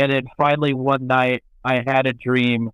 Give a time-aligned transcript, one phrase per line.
[0.00, 2.70] And then finally one night I had a dream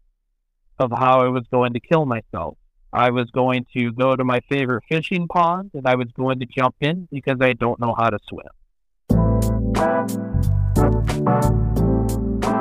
[0.79, 2.57] of how I was going to kill myself.
[2.93, 6.47] I was going to go to my favorite fishing pond and I was going to
[6.47, 8.47] jump in because I don't know how to swim.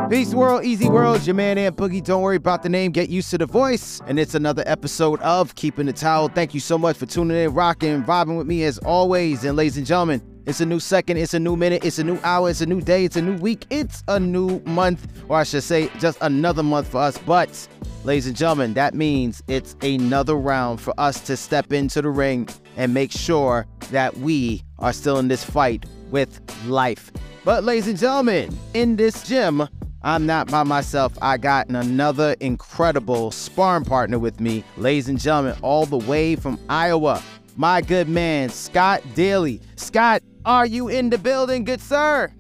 [0.10, 1.28] Peace world, easy world.
[1.28, 2.04] Your man Ant Boogie.
[2.04, 2.92] Don't worry about the name.
[2.92, 4.02] Get used to the voice.
[4.08, 6.30] And it's another episode of Keeping the Towel.
[6.30, 9.44] Thank you so much for tuning in, rocking, vibing with me as always.
[9.44, 12.20] And ladies and gentlemen, it's a new second, it's a new minute, it's a new
[12.24, 15.44] hour, it's a new day, it's a new week, it's a new month, or I
[15.44, 17.18] should say, just another month for us.
[17.18, 17.68] But,
[18.04, 22.48] ladies and gentlemen, that means it's another round for us to step into the ring
[22.78, 27.12] and make sure that we are still in this fight with life.
[27.44, 29.68] But, ladies and gentlemen, in this gym,
[30.04, 31.18] I'm not by myself.
[31.20, 34.64] I got another incredible sparring partner with me.
[34.78, 37.24] Ladies and gentlemen, all the way from Iowa,
[37.58, 39.62] my good man, Scott Dailey.
[39.78, 42.32] Scott, are you in the building, good sir?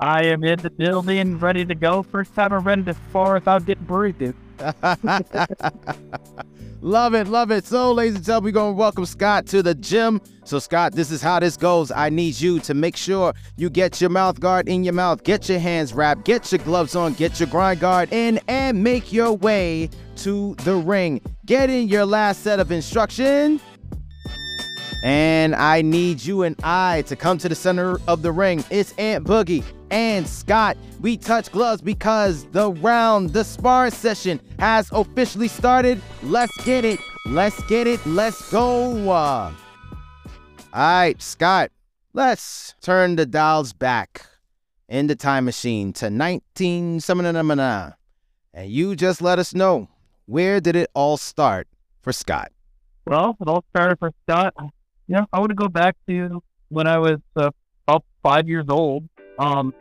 [0.00, 2.02] I am in the building, ready to go.
[2.02, 4.34] First time I've run this far without getting breathed.
[6.80, 7.64] love it, love it.
[7.64, 10.20] So, ladies and gentlemen, we're going to welcome Scott to the gym.
[10.44, 11.92] So, Scott, this is how this goes.
[11.92, 15.48] I need you to make sure you get your mouth guard in your mouth, get
[15.48, 19.32] your hands wrapped, get your gloves on, get your grind guard in, and make your
[19.32, 21.20] way to the ring.
[21.46, 23.60] Get in your last set of instruction.
[25.02, 28.64] And I need you and I to come to the center of the ring.
[28.70, 30.76] It's Ant Boogie and Scott.
[31.00, 36.00] We touch gloves because the round, the spar session has officially started.
[36.22, 37.00] Let's get it.
[37.26, 38.04] Let's get it.
[38.06, 39.10] Let's go.
[39.10, 39.52] Uh.
[40.74, 41.70] All right, Scott,
[42.14, 44.24] let's turn the dials back
[44.88, 47.94] in the time machine to 1979.
[48.54, 49.88] And you just let us know
[50.26, 51.66] where did it all start
[52.02, 52.52] for Scott?
[53.04, 54.54] Well, it all started for Scott
[55.12, 57.50] yeah, I want to go back to when I was uh,
[57.86, 59.06] about five years old.
[59.38, 59.74] Um,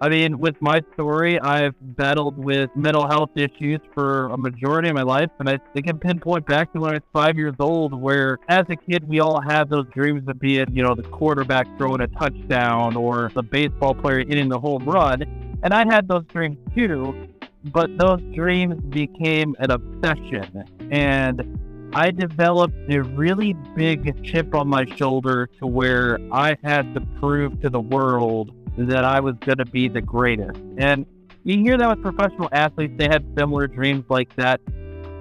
[0.00, 4.94] I mean, with my story, I've battled with mental health issues for a majority of
[4.94, 7.92] my life, and I, I can pinpoint back to when I was five years old,
[7.92, 11.66] where as a kid we all have those dreams of being, you know, the quarterback
[11.76, 15.22] throwing a touchdown or the baseball player hitting the home run,
[15.64, 17.28] and I had those dreams too,
[17.64, 21.58] but those dreams became an obsession, and
[21.94, 27.60] I developed a really big chip on my shoulder to where I had to prove
[27.60, 30.58] to the world that I was going to be the greatest.
[30.78, 31.04] And
[31.44, 34.60] you hear that with professional athletes, they had similar dreams like that.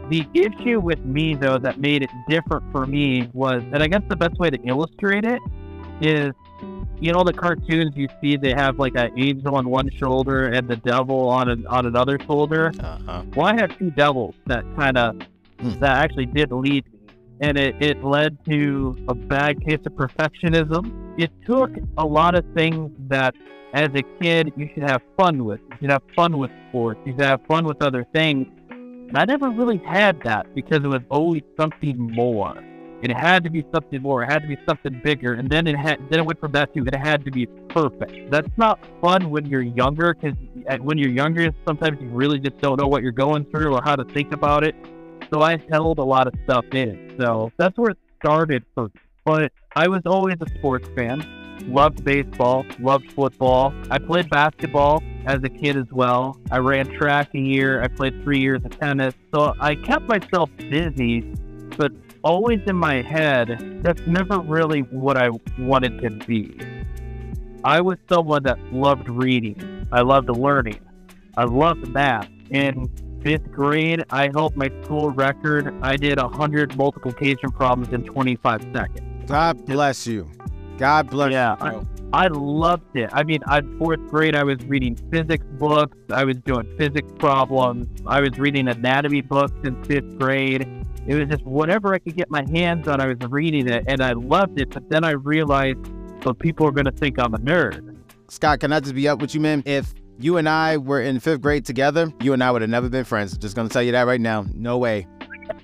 [0.09, 4.01] The issue with me, though, that made it different for me was, and I guess
[4.07, 5.41] the best way to illustrate it
[5.99, 6.31] is,
[6.99, 10.69] you know, the cartoons you see, they have like an angel on one shoulder and
[10.69, 12.71] the devil on an, on another shoulder.
[12.79, 13.23] Uh-huh.
[13.35, 15.19] Well, I have two devils that kind of
[15.61, 15.79] mm.
[15.79, 16.99] that actually did lead me.
[17.41, 21.19] And it, it led to a bad case of perfectionism.
[21.19, 23.33] It took a lot of things that,
[23.73, 25.59] as a kid, you should have fun with.
[25.71, 26.99] You should have fun with sports.
[27.05, 28.47] You should have fun with other things.
[28.69, 32.55] And I never really had that because it was always something more.
[33.01, 34.23] It had to be something more.
[34.23, 35.33] It had to be something bigger.
[35.33, 38.29] And then it had then it went from that to it had to be perfect.
[38.29, 40.37] That's not fun when you're younger because
[40.81, 43.95] when you're younger, sometimes you really just don't know what you're going through or how
[43.95, 44.75] to think about it.
[45.31, 47.15] So I held a lot of stuff in.
[47.19, 48.91] So that's where it started for me.
[49.23, 51.25] But I was always a sports fan.
[51.71, 53.73] Loved baseball, loved football.
[53.89, 56.37] I played basketball as a kid as well.
[56.49, 57.81] I ran track a year.
[57.81, 59.13] I played three years of tennis.
[59.33, 61.21] So I kept myself busy,
[61.77, 61.91] but
[62.23, 66.59] always in my head, that's never really what I wanted to be.
[67.63, 69.87] I was someone that loved reading.
[69.91, 70.79] I loved learning.
[71.37, 72.27] I loved math.
[72.49, 72.89] And
[73.21, 75.73] fifth grade, I held my school record.
[75.81, 79.29] I did 100 multiplication problems in 25 seconds.
[79.29, 80.29] God bless you.
[80.77, 81.71] God bless yeah, you.
[81.71, 81.83] Yeah,
[82.13, 83.09] I, I loved it.
[83.13, 85.97] I mean, in fourth grade, I was reading physics books.
[86.11, 87.87] I was doing physics problems.
[88.05, 90.67] I was reading anatomy books in fifth grade.
[91.07, 94.01] It was just whatever I could get my hands on, I was reading it, and
[94.01, 94.71] I loved it.
[94.71, 95.79] But then I realized,
[96.23, 97.95] so people are going to think I'm a nerd.
[98.27, 99.63] Scott, can I just be up with you, man?
[99.65, 102.89] If you and I were in fifth grade together, you and I would have never
[102.89, 103.37] been friends.
[103.37, 104.45] Just gonna tell you that right now.
[104.53, 105.07] No way.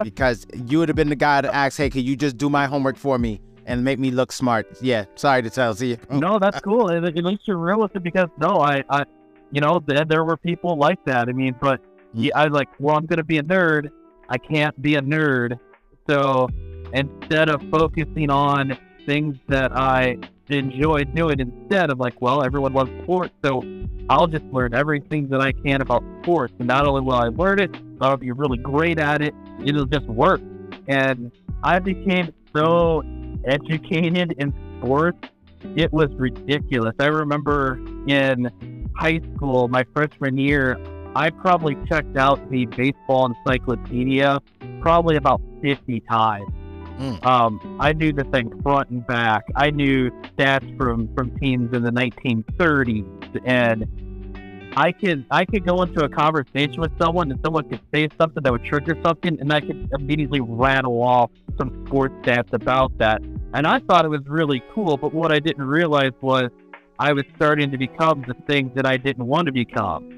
[0.03, 2.65] Because you would have been the guy to ask, hey, can you just do my
[2.65, 4.67] homework for me and make me look smart?
[4.81, 5.73] Yeah, sorry to tell.
[5.75, 5.97] See you.
[6.09, 6.91] No, that's cool.
[6.91, 9.05] At least you're realistic because no, I, I,
[9.51, 11.29] you know, there, there were people like that.
[11.29, 11.85] I mean, but mm.
[12.13, 13.89] yeah, I was like, well, I'm gonna be a nerd.
[14.29, 15.59] I can't be a nerd.
[16.07, 16.49] So
[16.93, 20.17] instead of focusing on things that I
[20.49, 23.63] enjoy doing instead of like, well, everyone loves sports, so
[24.09, 26.53] I'll just learn everything that I can about sports.
[26.59, 29.33] And not only will I learn it, I'll be really great at it.
[29.65, 30.41] It'll just work.
[30.87, 31.31] And
[31.63, 33.03] I became so
[33.45, 35.19] educated in sports,
[35.75, 36.95] it was ridiculous.
[36.99, 40.77] I remember in high school, my freshman year,
[41.15, 44.39] I probably checked out the baseball encyclopedia
[44.81, 46.47] probably about 50 times.
[46.97, 47.25] Mm.
[47.25, 49.45] Um, I knew the thing front and back.
[49.55, 53.85] I knew stats from, from teams in the 1930s, and
[54.75, 58.43] I could I could go into a conversation with someone, and someone could say something
[58.43, 63.21] that would trigger something, and I could immediately rattle off some sports stats about that.
[63.53, 66.49] And I thought it was really cool, but what I didn't realize was
[66.99, 70.13] I was starting to become the thing that I didn't want to become.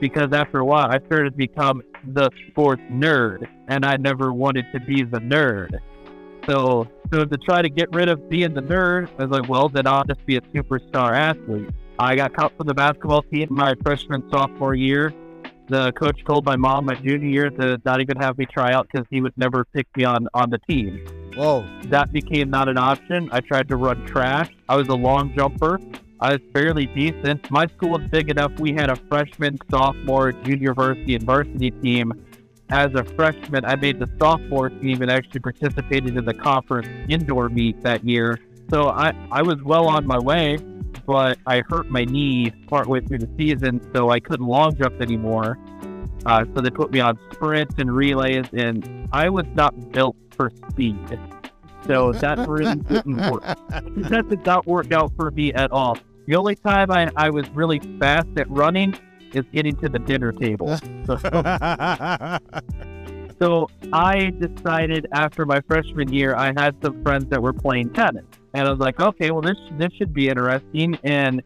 [0.00, 4.66] Because after a while, I started to become the sports nerd, and I never wanted
[4.72, 5.76] to be the nerd.
[6.48, 9.68] So, so to try to get rid of being the nerd, I was like, well,
[9.68, 11.68] then I'll just be a superstar athlete.
[11.98, 15.12] I got cut from the basketball team my freshman sophomore year.
[15.68, 18.88] The coach told my mom my junior year to not even have me try out
[18.90, 21.06] because he would never pick me on on the team.
[21.36, 21.66] Whoa.
[21.84, 23.28] That became not an option.
[23.30, 24.50] I tried to run track.
[24.68, 25.78] I was a long jumper.
[26.20, 27.50] I was fairly decent.
[27.50, 28.58] My school was big enough.
[28.58, 32.12] We had a freshman, sophomore, junior varsity, and varsity team.
[32.70, 37.48] As a freshman, I made the sophomore team and actually participated in the conference indoor
[37.48, 38.38] meet that year.
[38.70, 40.58] So I, I was well on my way,
[41.06, 45.58] but I hurt my knee partway through the season, so I couldn't long jump anymore.
[46.26, 50.52] Uh, so they put me on sprints and relays, and I was not built for
[50.70, 50.98] speed.
[51.86, 53.42] So that really didn't work.
[54.10, 55.96] That did not work out for me at all.
[56.26, 58.94] The only time I, I was really fast at running
[59.32, 60.78] is getting to the dinner table.
[61.06, 61.16] So,
[63.40, 68.24] so I decided after my freshman year, I had some friends that were playing tennis,
[68.52, 70.98] and I was like, okay, well this this should be interesting.
[71.04, 71.42] And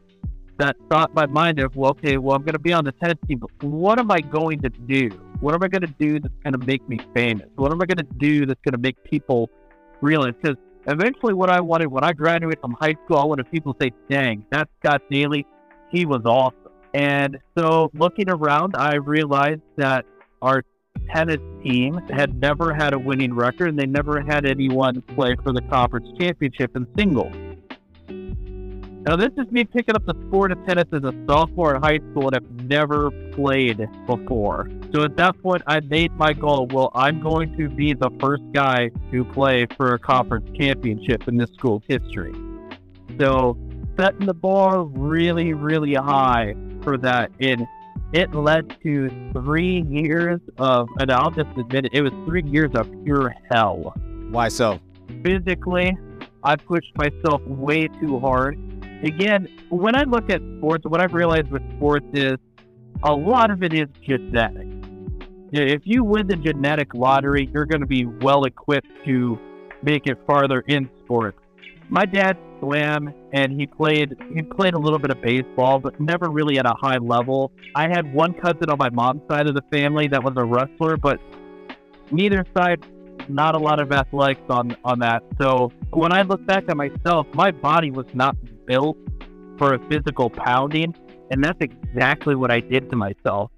[0.58, 3.18] that thought my mind of, well, okay, well I'm going to be on the tennis
[3.28, 5.10] team, but what am I going to do?
[5.40, 7.48] What am I going to do that's going to make me famous?
[7.56, 9.50] What am I going to do that's going to make people
[10.00, 10.34] realize?
[10.40, 10.56] Because
[10.86, 13.92] eventually, what I wanted when I graduated from high school, I wanted people to say,
[14.08, 15.44] "Dang, that's Scott Dailey.
[15.90, 16.61] He was awesome."
[16.94, 20.04] And so, looking around, I realized that
[20.42, 20.62] our
[21.12, 25.52] tennis team had never had a winning record, and they never had anyone play for
[25.52, 27.32] the conference championship in singles.
[29.04, 31.98] Now, this is me picking up the sport of tennis as a sophomore in high
[32.10, 34.70] school and have never played before.
[34.94, 36.68] So at that point, I made my goal.
[36.68, 41.36] Well, I'm going to be the first guy to play for a conference championship in
[41.36, 42.32] this school's history.
[43.18, 43.58] So
[43.96, 47.30] setting the bar really, really high for that.
[47.40, 47.66] And
[48.12, 52.70] it led to three years of, and I'll just admit it, it was three years
[52.74, 53.94] of pure hell.
[54.30, 54.78] Why so?
[55.22, 55.96] Physically,
[56.44, 58.58] I pushed myself way too hard.
[59.02, 62.36] Again, when I look at sports, what I've realized with sports is
[63.02, 64.68] a lot of it is genetic.
[65.52, 69.38] If you win the genetic lottery, you're going to be well equipped to
[69.82, 71.38] make it farther in sports.
[71.92, 76.30] My dad swam and he played he played a little bit of baseball, but never
[76.30, 77.52] really at a high level.
[77.74, 80.96] I had one cousin on my mom's side of the family that was a wrestler,
[80.96, 81.20] but
[82.10, 82.82] neither side
[83.28, 85.22] not a lot of athletics on on that.
[85.38, 88.96] So when I look back at myself, my body was not built
[89.58, 90.94] for a physical pounding,
[91.30, 93.50] and that's exactly what I did to myself.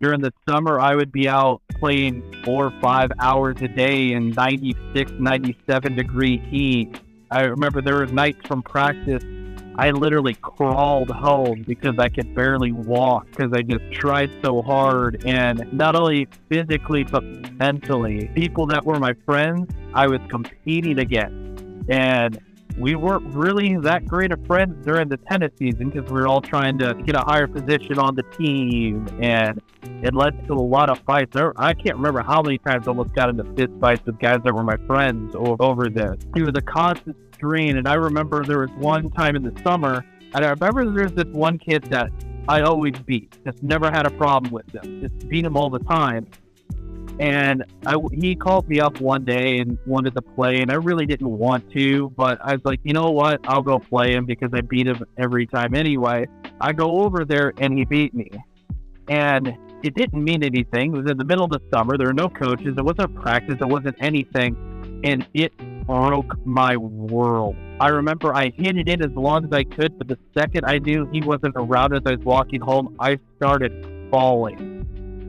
[0.00, 4.30] During the summer, I would be out playing four or five hours a day in
[4.30, 7.00] 96, 97 degree heat.
[7.30, 9.22] I remember there were nights from practice
[9.78, 15.22] I literally crawled home because I could barely walk because I just tried so hard.
[15.26, 17.22] And not only physically, but
[17.52, 18.30] mentally.
[18.34, 21.62] People that were my friends, I was competing against.
[21.90, 22.38] And
[22.78, 26.42] we weren't really that great of friends during the tennis season because we were all
[26.42, 29.06] trying to get a higher position on the team.
[29.20, 29.62] And
[30.02, 31.36] it led to a lot of fights.
[31.56, 34.54] I can't remember how many times I almost got into fist fights with guys that
[34.54, 36.16] were my friends over this.
[36.34, 37.78] It was a constant strain.
[37.78, 40.04] And I remember there was one time in the summer,
[40.34, 42.10] and I remember there was this one kid that
[42.48, 45.80] I always beat, just never had a problem with him, just beat him all the
[45.80, 46.26] time.
[47.18, 51.06] And I, he called me up one day and wanted to play, and I really
[51.06, 53.40] didn't want to, but I was like, you know what?
[53.44, 56.26] I'll go play him because I beat him every time anyway.
[56.60, 58.30] I go over there, and he beat me.
[59.08, 60.94] And it didn't mean anything.
[60.94, 61.96] It was in the middle of the summer.
[61.96, 62.74] There were no coaches.
[62.76, 63.56] It wasn't practice.
[63.60, 65.00] It wasn't anything.
[65.04, 65.56] And it
[65.86, 67.56] broke my world.
[67.80, 70.78] I remember I hit it in as long as I could, but the second I
[70.78, 74.75] knew he wasn't around as I was walking home, I started falling.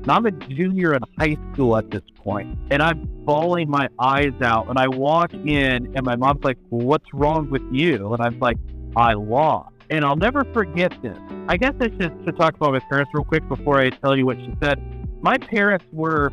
[0.09, 4.69] I'm a junior in high school at this point, and I'm bawling my eyes out.
[4.69, 8.57] And I walk in, and my mom's like, "What's wrong with you?" And I'm like,
[8.95, 11.17] "I lost." And I'll never forget this.
[11.47, 14.25] I guess I should, should talk about my parents real quick before I tell you
[14.25, 14.81] what she said.
[15.21, 16.31] My parents were,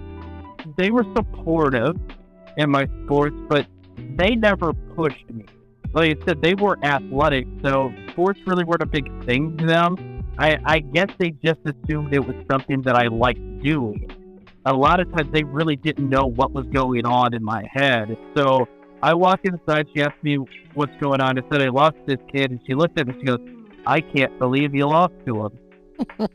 [0.76, 1.96] they were supportive
[2.56, 3.66] in my sports, but
[4.16, 5.44] they never pushed me.
[5.92, 10.13] Like I said, they were athletic, so sports really weren't a big thing to them.
[10.38, 14.10] I, I guess they just assumed it was something that I liked doing.
[14.66, 18.16] A lot of times they really didn't know what was going on in my head.
[18.36, 18.66] So
[19.02, 20.38] I walk inside, she asked me
[20.74, 21.38] what's going on.
[21.38, 22.50] I said, I lost this kid.
[22.50, 23.40] And she looked at me, and she goes,
[23.86, 25.58] I can't believe you lost to him.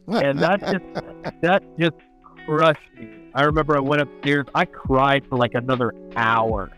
[0.08, 1.96] and that just, that just
[2.46, 3.32] crushed me.
[3.34, 6.72] I remember I went upstairs, I cried for like another hour.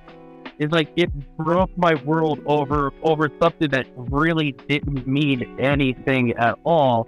[0.62, 6.56] It's like it broke my world over over something that really didn't mean anything at
[6.64, 7.08] all.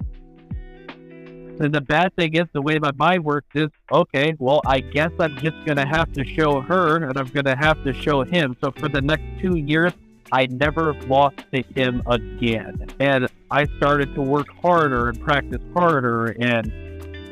[1.60, 5.12] And the bad thing is, the way my mind works is, okay, well, I guess
[5.20, 8.58] I'm just to have to show her and I'm to have to show him.
[8.60, 9.94] So for the next two years,
[10.32, 12.88] I never lost to him again.
[13.00, 16.36] And I started to work harder and practice harder.
[16.40, 16.74] And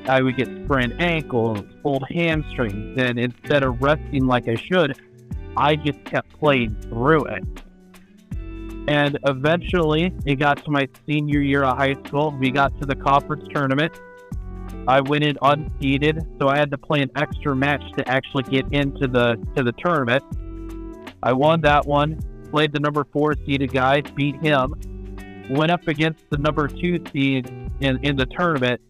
[0.07, 2.95] I would get sprained ankles, pulled hamstrings.
[3.01, 4.99] And instead of resting like I should,
[5.57, 7.43] I just kept playing through it.
[8.87, 12.35] And eventually, it got to my senior year of high school.
[12.39, 13.93] We got to the conference tournament.
[14.87, 18.65] I went in unseeded, so I had to play an extra match to actually get
[18.71, 20.23] into the to the tournament.
[21.21, 22.19] I won that one.
[22.49, 24.73] Played the number four seeded guy, beat him.
[25.51, 27.47] Went up against the number two seed
[27.81, 28.81] in, in the tournament,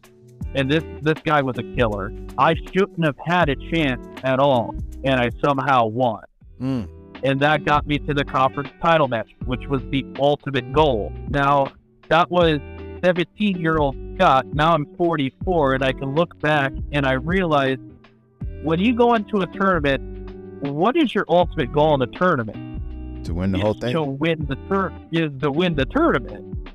[0.56, 2.14] and this this guy was a killer.
[2.38, 6.24] I shouldn't have had a chance at all, and I somehow won.
[6.62, 6.88] Mm.
[7.24, 11.12] And that got me to the conference title match, which was the ultimate goal.
[11.30, 11.72] Now,
[12.10, 12.60] that was
[13.04, 14.46] 17 year old Scott.
[14.54, 17.78] Now I'm 44, and I can look back and I realize
[18.64, 20.02] when you go into a tournament,
[20.62, 23.26] what is your ultimate goal in the tournament?
[23.26, 23.94] To win the Is whole thing?
[23.94, 26.70] To win the tur- is to win the tournament.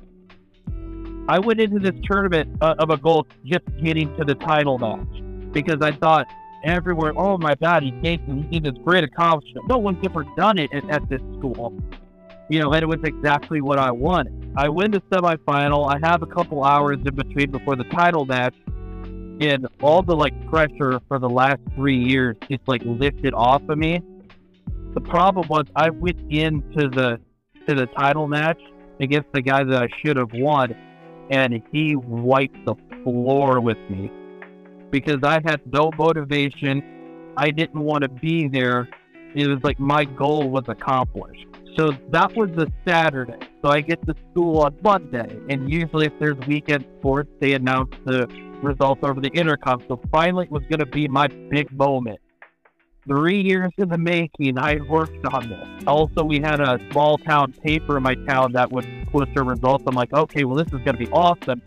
[1.29, 5.51] I went into this tournament uh, of a goal just getting to the title match
[5.51, 6.25] because I thought
[6.67, 9.67] everywhere, oh my God, he gave he did this great accomplishment.
[9.67, 11.73] No one's ever done it at, at this school.
[12.49, 14.53] You know, and it was exactly what I wanted.
[14.55, 15.93] I win the semifinal.
[15.93, 20.33] I have a couple hours in between before the title match, and all the like
[20.49, 24.01] pressure for the last three years just like lifted off of me.
[24.93, 27.19] The problem was I went into the
[27.67, 28.59] to the title match
[28.99, 30.75] against the guy that I should have won,
[31.29, 34.09] and he wiped the floor with me
[34.91, 37.33] because I had no motivation.
[37.37, 38.87] I didn't want to be there.
[39.35, 41.45] It was like my goal was accomplished.
[41.77, 43.37] So that was the Saturday.
[43.61, 47.93] So I get to school on Monday, and usually if there's weekend sports, they announce
[48.03, 48.27] the
[48.63, 49.83] results over the intercom.
[49.87, 52.19] So finally, it was going to be my big moment.
[53.07, 55.83] Three years in the making, I worked on this.
[55.85, 59.83] Also, we had a small town paper in my town that would post the results.
[59.87, 61.61] I'm like, okay, well, this is going to be awesome.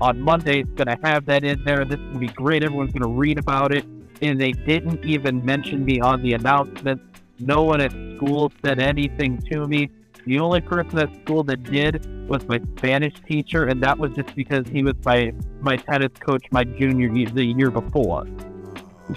[0.00, 1.84] On Monday, it's going to have that in there.
[1.84, 2.64] This will be great.
[2.64, 3.84] Everyone's going to read about it.
[4.20, 7.00] And they didn't even mention me on the announcement.
[7.38, 9.90] No one at school said anything to me.
[10.26, 14.34] The only person at school that did was my Spanish teacher, and that was just
[14.36, 18.26] because he was my my tennis coach my junior year, the year before.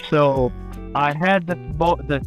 [0.09, 0.51] So
[0.95, 2.23] I had this mo- this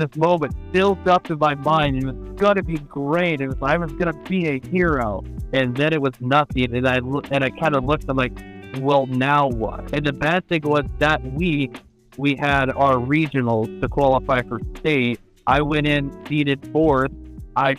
[0.00, 3.40] this moment built up in my mind, and it was gonna be great.
[3.40, 6.74] It was I was gonna be a hero, and then it was nothing.
[6.74, 8.06] And I and I kind of looked.
[8.08, 8.36] I'm like,
[8.78, 9.92] well, now what?
[9.94, 11.80] And the bad thing was that week
[12.16, 15.20] we had our regionals to qualify for state.
[15.46, 17.12] I went in seeded fourth.
[17.56, 17.76] I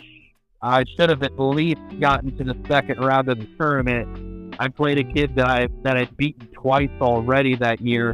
[0.62, 4.54] I should have at least gotten to the second round of the tournament.
[4.58, 8.10] I played a kid that I that I'd beaten twice already that year,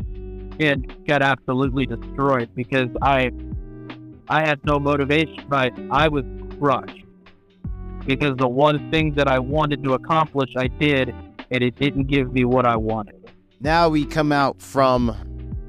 [0.60, 3.30] and got absolutely destroyed because I
[4.28, 6.24] I had no motivation, but I was
[6.58, 7.04] crushed
[8.06, 11.14] because the one thing that I wanted to accomplish, I did,
[11.50, 13.14] and it didn't give me what I wanted.
[13.60, 15.14] Now we come out from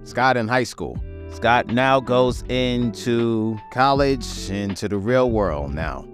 [0.03, 0.97] Scott in high school.
[1.31, 6.05] Scott now goes into college, into the real world now.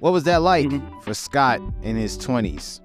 [0.00, 1.02] What was that like Mhm.
[1.02, 2.80] for Scott in his 20s?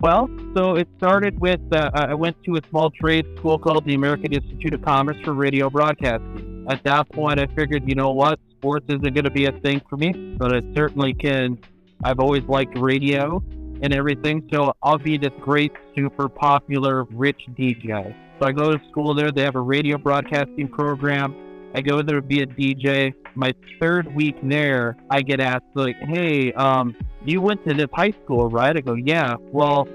[0.00, 3.94] Well, so it started with uh, I went to a small trade school called the
[3.94, 6.53] American Institute of Commerce for Radio Broadcasting.
[6.68, 9.80] At that point, I figured, you know what, sports isn't going to be a thing
[9.88, 11.58] for me, but it certainly can.
[12.02, 13.42] I've always liked radio
[13.82, 18.14] and everything, so I'll be this great, super popular, rich DJ.
[18.38, 19.30] So I go to school there.
[19.30, 21.34] They have a radio broadcasting program.
[21.74, 23.12] I go there to be a DJ.
[23.34, 26.94] My third week there, I get asked like, "Hey, um,
[27.24, 29.88] you went to this high school, right?" I go, "Yeah." Well,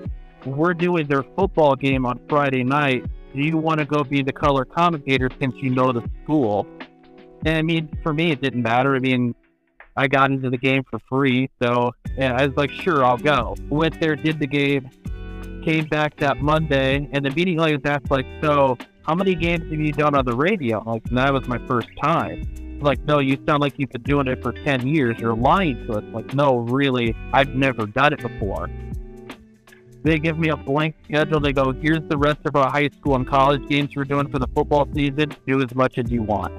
[0.45, 3.05] we're doing their football game on Friday night.
[3.33, 6.65] Do you want to go be the color commentator since you know the school?
[7.45, 8.95] And I mean, for me, it didn't matter.
[8.95, 9.35] I mean,
[9.95, 13.55] I got into the game for free, so yeah, I was like, "Sure, I'll go."
[13.69, 14.89] Went there, did the game,
[15.63, 19.69] came back that Monday, and the meeting lady was asked like, "So, how many games
[19.69, 22.79] have you done on the radio?" Like, that was my first time.
[22.81, 25.19] Like, no, you sound like you've been doing it for ten years.
[25.19, 26.03] You're lying to us.
[26.13, 28.69] Like, no, really, I've never done it before.
[30.03, 31.39] They give me a blank schedule.
[31.39, 34.39] They go, here's the rest of our high school and college games we're doing for
[34.39, 35.33] the football season.
[35.45, 36.53] Do as much as you want.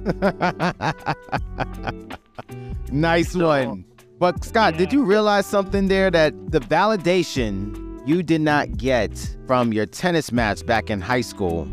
[2.92, 3.84] nice one.
[4.18, 9.72] But Scott, did you realize something there that the validation you did not get from
[9.72, 11.68] your tennis match back in high school,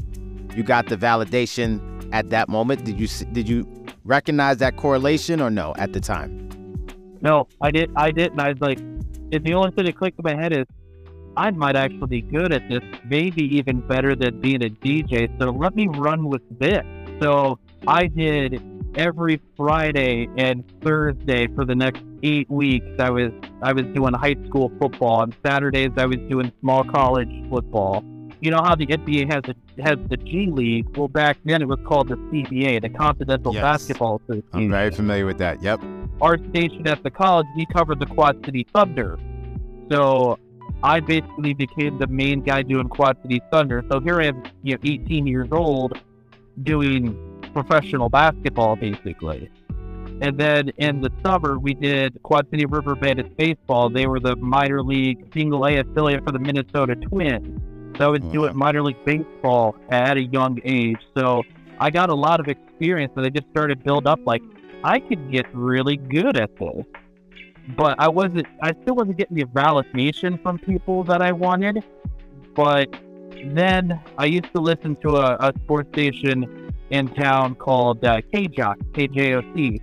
[0.55, 2.85] you got the validation at that moment?
[2.85, 3.67] Did you did you
[4.05, 6.47] recognize that correlation or no at the time?
[7.21, 7.91] No, I did.
[7.95, 8.39] I didn't.
[8.39, 8.79] I was like,
[9.31, 10.65] and the only thing that clicked in my head is
[11.35, 15.29] I might actually be good at this, maybe even better than being a DJ.
[15.39, 16.83] So let me run with this.
[17.21, 18.61] So I did
[18.97, 22.87] every Friday and Thursday for the next eight weeks.
[22.99, 23.31] I was
[23.61, 25.21] I was doing high school football.
[25.21, 28.03] On Saturdays, I was doing small college football.
[28.39, 30.95] You know how the NBA has a, has the G League?
[30.95, 33.61] Well, back then it was called the CBA, the Continental yes.
[33.61, 34.49] Basketball Association.
[34.53, 35.61] I'm very familiar with that.
[35.63, 35.81] Yep.
[36.21, 39.17] Our station at the college, we covered the Quad City Thunder.
[39.91, 40.37] So
[40.83, 43.83] I basically became the main guy doing Quad City Thunder.
[43.89, 45.99] So here I am, you know, 18 years old,
[46.61, 47.17] doing
[47.53, 49.49] professional basketball, basically.
[50.21, 53.89] And then in the summer, we did Quad City River Bandits baseball.
[53.89, 57.61] They were the minor league single A affiliate for the Minnesota Twins.
[57.99, 60.99] I was doing minor league baseball at a young age.
[61.15, 61.43] So
[61.79, 64.41] I got a lot of experience, and I just started build up like
[64.83, 66.85] I could get really good at this.
[67.75, 68.47] But I wasn't.
[68.61, 71.83] I still wasn't getting the validation from people that I wanted.
[72.55, 72.89] But
[73.43, 78.75] then I used to listen to a, a sports station in town called uh, KJOC,
[78.93, 79.81] KJOC.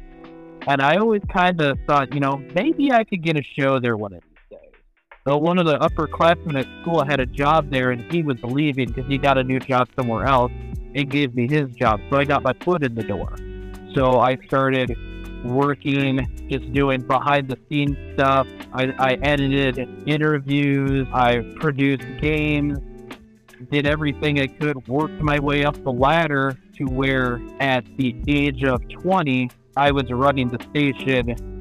[0.67, 3.97] And I always kind of thought, you know, maybe I could get a show there
[3.97, 4.23] one of
[5.27, 8.89] So one of the upperclassmen at school had a job there, and he was leaving
[8.89, 10.53] because he got a new job somewhere else
[10.95, 11.99] and gave me his job.
[12.11, 13.35] So I got my foot in the door.
[13.95, 14.95] So I started
[15.43, 18.47] working, just doing behind the scenes stuff.
[18.75, 22.79] I, I edited interviews, I produced games,
[23.71, 28.63] did everything I could, worked my way up the ladder to where at the age
[28.63, 31.54] of 20, I was running the station.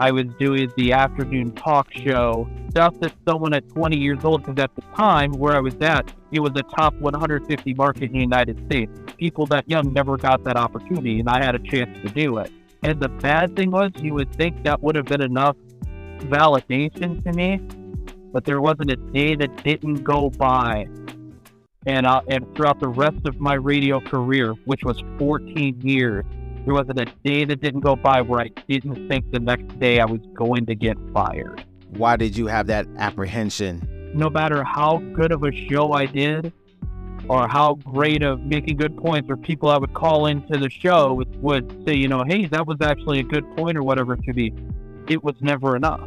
[0.00, 4.58] I was doing the afternoon talk show, stuff that someone at 20 years old, because
[4.58, 8.18] at the time where I was at, it was a top 150 market in the
[8.20, 8.98] United States.
[9.18, 12.50] People that young never got that opportunity, and I had a chance to do it.
[12.82, 15.56] And the bad thing was, you would think that would have been enough
[16.20, 17.58] validation to me,
[18.32, 20.88] but there wasn't a day that didn't go by
[21.86, 26.24] and uh, and throughout the rest of my radio career, which was 14 years,
[26.64, 30.00] there wasn't a day that didn't go by where I didn't think the next day
[30.00, 31.64] I was going to get fired.
[31.90, 34.12] Why did you have that apprehension?
[34.14, 36.52] No matter how good of a show I did,
[37.28, 41.22] or how great of making good points, or people I would call into the show
[41.36, 44.52] would, say, you know, hey, that was actually a good point, or whatever to be,
[45.08, 46.00] it was never enough.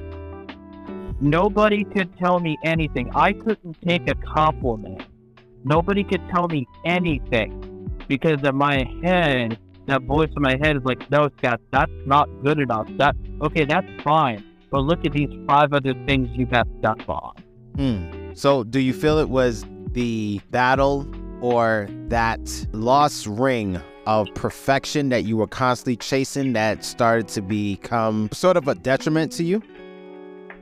[1.22, 3.10] Nobody could tell me anything.
[3.16, 5.04] I couldn't take a compliment
[5.66, 10.84] Nobody could tell me anything because in my head, that voice in my head is
[10.84, 12.88] like, no, Scott, that's not good enough.
[12.98, 14.44] That okay, that's fine.
[14.70, 17.36] But look at these five other things you have stuff on.
[17.76, 18.34] Hmm.
[18.34, 21.08] So, do you feel it was the battle
[21.42, 22.40] or that
[22.72, 28.68] lost ring of perfection that you were constantly chasing that started to become sort of
[28.68, 29.62] a detriment to you?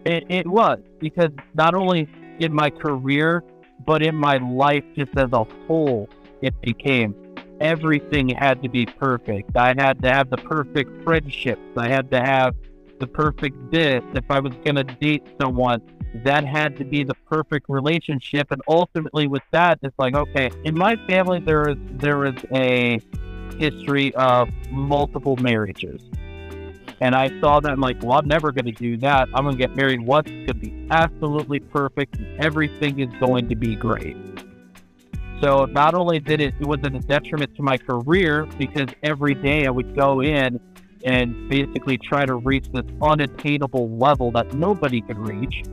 [0.05, 3.43] It, it was because not only in my career,
[3.85, 6.09] but in my life, just as a whole,
[6.41, 7.15] it became
[7.61, 9.55] everything had to be perfect.
[9.55, 11.61] I had to have the perfect friendships.
[11.77, 12.55] I had to have
[12.99, 14.03] the perfect this.
[14.13, 15.81] If I was going to date someone,
[16.23, 18.51] that had to be the perfect relationship.
[18.51, 22.99] And ultimately, with that, it's like, okay, in my family, there is there is a
[23.57, 26.01] history of multiple marriages.
[26.99, 29.27] And I saw that, I'm like, well, I'm never going to do that.
[29.33, 30.29] I'm going to get married once.
[30.29, 32.17] It's going to be absolutely perfect.
[32.17, 34.15] And Everything is going to be great.
[35.41, 39.65] So not only did it, it was a detriment to my career because every day
[39.65, 40.59] I would go in
[41.03, 45.63] and basically try to reach this unattainable level that nobody could reach.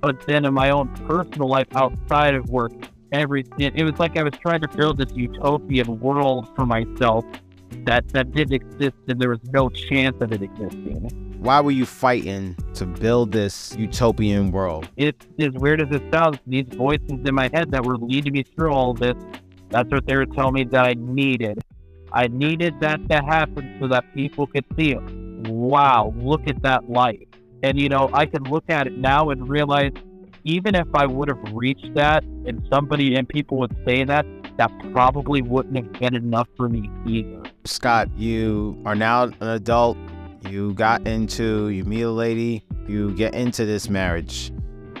[0.00, 2.72] But then in my own personal life outside of work,
[3.10, 7.24] every it, it was like I was trying to build this utopian world for myself
[7.86, 11.25] that that didn't exist and there was no chance of it existing.
[11.38, 14.88] Why were you fighting to build this utopian world?
[14.96, 18.42] It's as weird as it sounds, these voices in my head that were leading me
[18.42, 19.14] through all this,
[19.70, 21.62] that's what they were telling me that I needed.
[22.12, 25.02] I needed that to happen so that people could see, it.
[25.48, 27.28] wow, look at that light.
[27.62, 29.92] And you know, I can look at it now and realize
[30.44, 34.24] even if I would have reached that and somebody and people would say that,
[34.56, 37.42] that probably wouldn't have been enough for me either.
[37.64, 39.98] Scott, you are now an adult.
[40.48, 44.52] You got into, you meet a lady, you get into this marriage.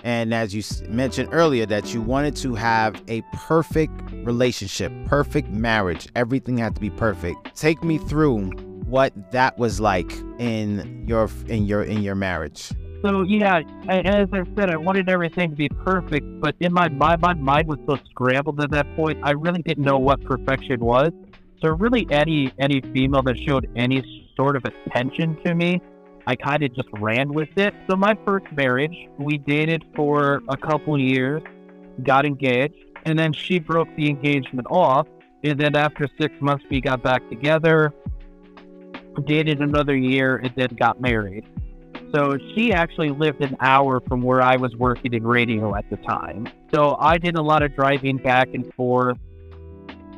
[0.02, 6.08] And as you mentioned earlier, that you wanted to have a perfect relationship, perfect marriage,
[6.14, 7.56] everything had to be perfect.
[7.56, 8.50] Take me through
[8.86, 12.70] what that was like in your in your in your marriage.
[13.02, 17.20] So yeah, as I said, I wanted everything to be perfect, but in my mind,
[17.20, 19.18] my mind was so scrambled at that point.
[19.22, 21.10] I really didn't know what perfection was.
[21.60, 25.80] So really, any any female that showed any sort of attention to me,
[26.26, 27.72] I kind of just ran with it.
[27.88, 31.42] So my first marriage, we dated for a couple years,
[32.02, 35.06] got engaged, and then she broke the engagement off.
[35.44, 37.92] And then after six months, we got back together,
[39.26, 41.44] dated another year, and then got married.
[42.14, 45.96] So she actually lived an hour from where I was working in radio at the
[45.98, 46.48] time.
[46.74, 49.18] So I did a lot of driving back and forth.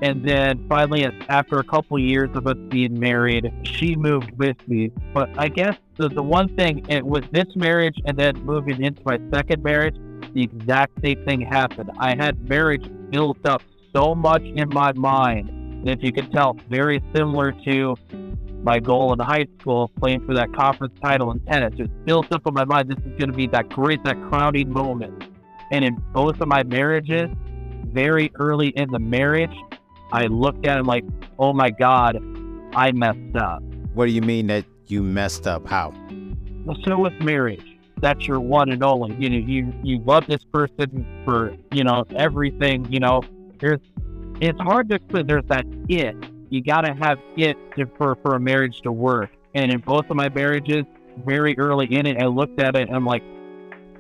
[0.01, 4.93] And then finally, after a couple years of us being married, she moved with me.
[5.13, 9.03] But I guess the, the one thing, it was this marriage and then moving into
[9.05, 9.97] my second marriage,
[10.35, 11.91] the exact same thing happened.
[11.99, 16.57] I had marriage built up so much in my mind that if you can tell
[16.69, 17.97] very similar to
[18.63, 21.75] my goal in high school, playing for that conference title in tennis.
[21.79, 22.91] It built up in my mind.
[22.91, 25.25] This is going to be that great, that crowning moment.
[25.71, 27.31] And in both of my marriages,
[27.87, 29.55] very early in the marriage,
[30.13, 31.05] I looked at him like,
[31.39, 32.17] oh my God,
[32.75, 33.63] I messed up.
[33.95, 35.67] What do you mean that you messed up?
[35.67, 35.93] How?
[36.85, 39.15] So with marriage, that's your one and only.
[39.17, 42.91] You know, you you love this person for you know everything.
[42.93, 43.23] You know,
[43.59, 43.81] there's
[44.41, 45.27] it's hard to explain.
[45.27, 46.17] There's that it
[46.51, 49.31] you got to have it to, for, for a marriage to work.
[49.55, 50.85] And in both of my marriages,
[51.27, 53.23] very early in it, I looked at it and I'm like,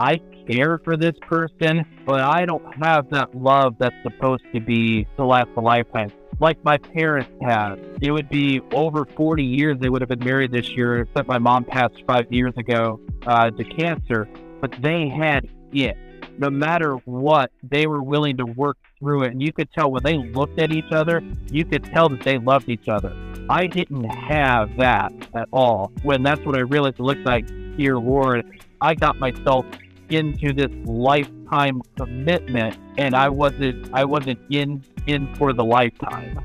[0.01, 5.07] I care for this person, but I don't have that love that's supposed to be
[5.17, 6.11] to last a lifetime.
[6.41, 7.99] Like my parents had.
[8.01, 11.39] It would be over 40 years they would have been married this year, except my
[11.39, 14.29] mom passed five years ago uh, to cancer.
[14.61, 15.97] But they had it
[16.39, 19.33] no matter what, they were willing to work through it.
[19.33, 22.39] And you could tell when they looked at each other, you could tell that they
[22.39, 23.15] loved each other.
[23.51, 25.93] I didn't have that at all.
[26.03, 28.47] When that's what I realized it looked like here, Lord,
[28.81, 29.67] I got myself
[30.11, 36.41] into this lifetime commitment and I wasn't I wasn't in in for the lifetime.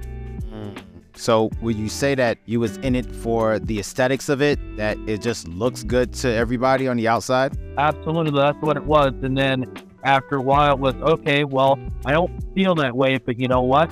[0.52, 0.78] Mm.
[1.15, 4.97] So would you say that you was in it for the aesthetics of it, that
[5.08, 7.58] it just looks good to everybody on the outside?
[7.78, 9.13] Absolutely, that's what it was.
[9.21, 9.71] And then
[10.04, 11.43] after a while, it was okay.
[11.43, 13.91] Well, I don't feel that way, but you know what?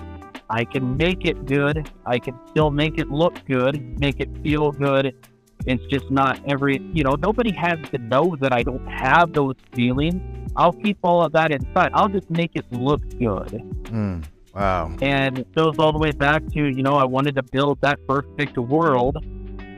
[0.49, 1.89] I can make it good.
[2.05, 5.15] I can still make it look good, make it feel good.
[5.65, 9.55] It's just not every, you know, nobody has to know that I don't have those
[9.73, 10.21] feelings.
[10.55, 11.91] I'll keep all of that inside.
[11.93, 13.63] I'll just make it look good.
[13.85, 14.23] Mm.
[14.53, 14.95] Wow.
[15.01, 18.05] And it goes all the way back to, you know, I wanted to build that
[18.07, 19.17] perfect world.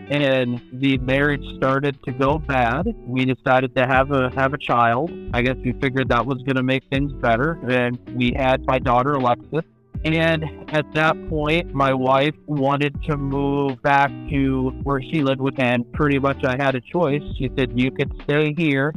[0.09, 2.93] And the marriage started to go bad.
[3.05, 5.11] We decided to have a have a child.
[5.33, 7.59] I guess we figured that was going to make things better.
[7.69, 9.63] And we had my daughter Alexis.
[10.05, 15.57] And at that point, my wife wanted to move back to where she lived with,
[15.59, 17.21] and pretty much I had a choice.
[17.37, 18.93] She said, You could stay here,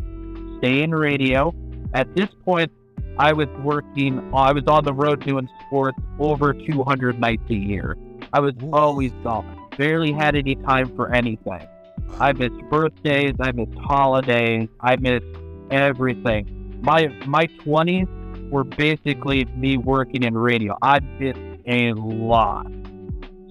[0.58, 1.54] stay in radio.
[1.94, 2.72] At this point,
[3.18, 7.96] I was working, I was on the road doing sports over 200 nights a year.
[8.32, 11.66] I was always gone, barely had any time for anything.
[12.18, 15.24] I missed birthdays, I missed holidays, I missed
[15.70, 16.80] everything.
[16.82, 20.76] My my 20s were basically me working in radio.
[20.82, 22.66] I missed a lot.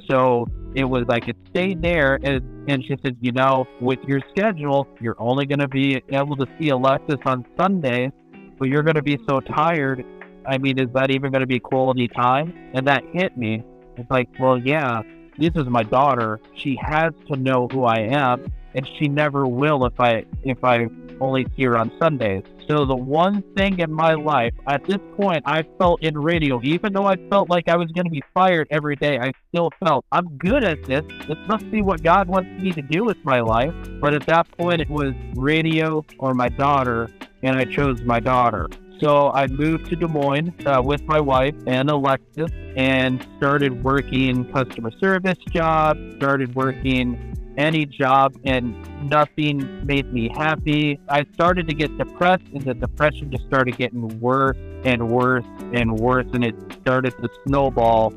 [0.10, 4.22] So it was like it stayed there and, and she said, you know, with your
[4.32, 8.12] schedule, you're only gonna be able to see Alexis on Sunday,
[8.58, 10.06] but you're going to be so tired.
[10.48, 12.72] I mean, is that even going to be quality time?
[12.74, 13.64] And that hit me.
[13.98, 15.02] It's like, well, yeah,
[15.38, 16.40] this is my daughter.
[16.56, 20.88] She has to know who I am, and she never will if I if I
[21.20, 22.44] only see her on Sundays.
[22.68, 26.94] So the one thing in my life at this point I felt in radio, even
[26.94, 30.06] though I felt like I was going to be fired every day, I still felt
[30.12, 31.04] I'm good at this.
[31.28, 33.74] This must be what God wants me to do with my life.
[34.02, 37.10] But at that point, it was radio or my daughter,
[37.44, 38.68] and I chose my daughter.
[39.00, 44.52] So I moved to Des Moines uh, with my wife and Alexis and started working
[44.52, 48.76] customer service jobs, started working any job, and
[49.10, 51.00] nothing made me happy.
[51.10, 56.00] I started to get depressed, and the depression just started getting worse and worse and
[56.00, 58.14] worse, and it started to snowball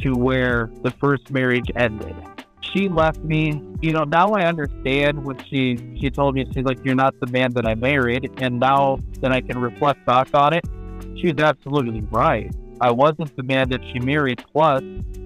[0.00, 2.14] to where the first marriage ended
[2.72, 6.46] she left me, you know, now I understand what she she told me.
[6.54, 10.04] She's like, "You're not the man that I married," and now that I can reflect
[10.06, 10.64] back on it,
[11.16, 12.50] she was absolutely right.
[12.80, 14.42] I wasn't the man that she married.
[14.52, 14.82] Plus,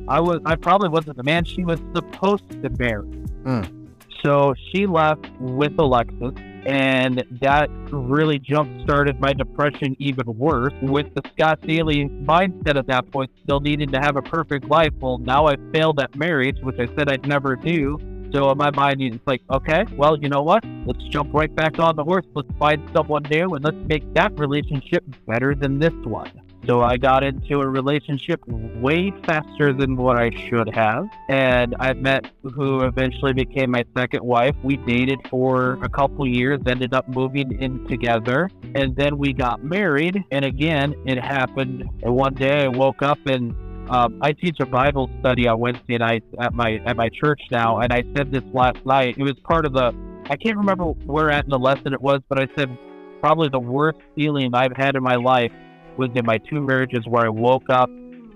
[0.08, 3.08] I was I probably wasn't the man she was supposed to marry.
[3.46, 3.88] Mm.
[4.24, 6.34] So she left with Alexis,
[6.66, 12.88] And that really jump started my depression even worse with the Scott Dailey mindset at
[12.88, 14.92] that point, still needing to have a perfect life.
[15.00, 18.00] Well, now I failed at marriage, which I said I'd never do.
[18.32, 20.64] So in my mind, it's like, okay, well, you know what?
[20.84, 22.26] Let's jump right back on the horse.
[22.34, 26.32] Let's find someone new and let's make that relationship better than this one.
[26.66, 31.08] So I got into a relationship way faster than what I should have.
[31.28, 34.56] And I met who eventually became my second wife.
[34.64, 38.50] We dated for a couple years, ended up moving in together.
[38.74, 40.24] And then we got married.
[40.32, 41.84] And again, it happened.
[42.02, 43.54] And one day I woke up and
[43.88, 47.78] um, I teach a Bible study on Wednesday nights at my at my church now,
[47.78, 49.14] and I said this last night.
[49.16, 49.94] It was part of the
[50.28, 52.76] I can't remember where at in the lesson it was, but I said
[53.20, 55.52] probably the worst feeling I've had in my life
[55.98, 57.90] was in my two marriages where I woke up,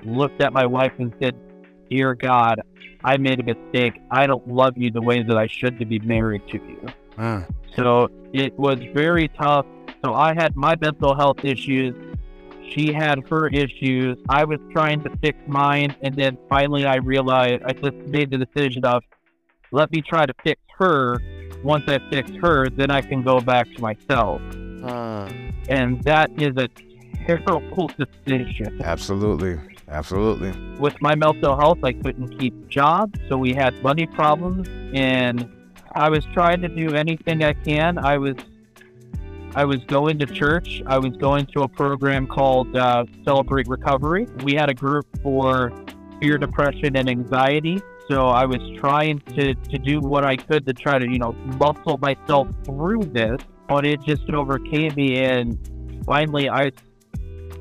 [0.05, 1.37] looked at my wife, and said,
[1.90, 2.61] Dear God,
[3.03, 4.01] I made a mistake.
[4.11, 6.87] I don't love you the way that I should to be married to you.
[7.18, 7.42] Uh.
[7.77, 9.66] So it was very tough.
[10.05, 11.94] So I had my mental health issues.
[12.70, 14.16] She had her issues.
[14.29, 15.94] I was trying to fix mine.
[16.03, 19.03] And then finally, I realized I just made the decision of
[19.73, 21.18] let me try to fix her.
[21.62, 24.40] Once I fix her, then I can go back to myself.
[24.83, 25.29] Uh.
[25.68, 26.68] And that is a
[27.27, 28.81] terrible decision.
[28.83, 29.59] Absolutely.
[29.89, 30.53] Absolutely.
[30.79, 35.51] With my mental health, I couldn't keep jobs, so we had money problems, and
[35.93, 37.99] I was trying to do anything I can.
[37.99, 38.37] I was,
[39.57, 40.81] I was going to church.
[40.87, 44.29] I was going to a program called uh, Celebrate Recovery.
[44.45, 45.73] We had a group for
[46.21, 47.83] fear, depression, and anxiety.
[48.09, 51.33] So I was trying to, to do what I could to try to, you know,
[51.59, 55.19] muscle myself through this, but it just overcame me.
[55.19, 55.59] And
[56.07, 56.71] finally, I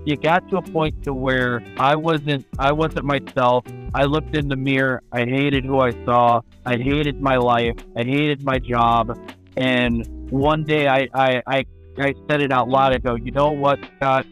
[0.06, 3.66] you got to a point to where I wasn't I wasn't myself.
[3.94, 5.04] I looked in the mirror.
[5.12, 6.42] I hated who I saw.
[6.66, 7.76] I hated my life.
[7.96, 9.18] I hated my job.
[9.58, 11.66] And one day I I, I,
[11.98, 12.94] I said it out loud.
[12.94, 14.26] I go, you know what, Scott?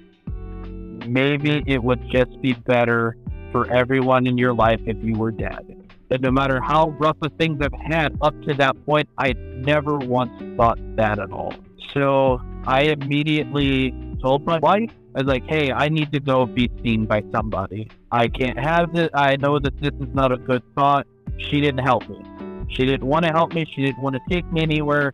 [1.06, 3.18] Maybe it would just be better
[3.52, 5.74] for everyone in your life if you were dead.
[6.10, 9.98] And no matter how rough of things I've had up to that point, I never
[9.98, 11.54] once thought that at all.
[11.94, 16.70] So I immediately told my wife I was like, hey, I need to go be
[16.84, 17.90] seen by somebody.
[18.12, 19.10] I can't have this.
[19.14, 21.08] I know that this is not a good thought.
[21.38, 22.22] She didn't help me.
[22.70, 23.66] She didn't want to help me.
[23.74, 25.14] She didn't want to take me anywhere.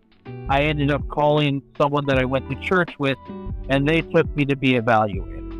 [0.49, 3.17] I ended up calling someone that I went to church with,
[3.69, 5.53] and they took me to be evaluated.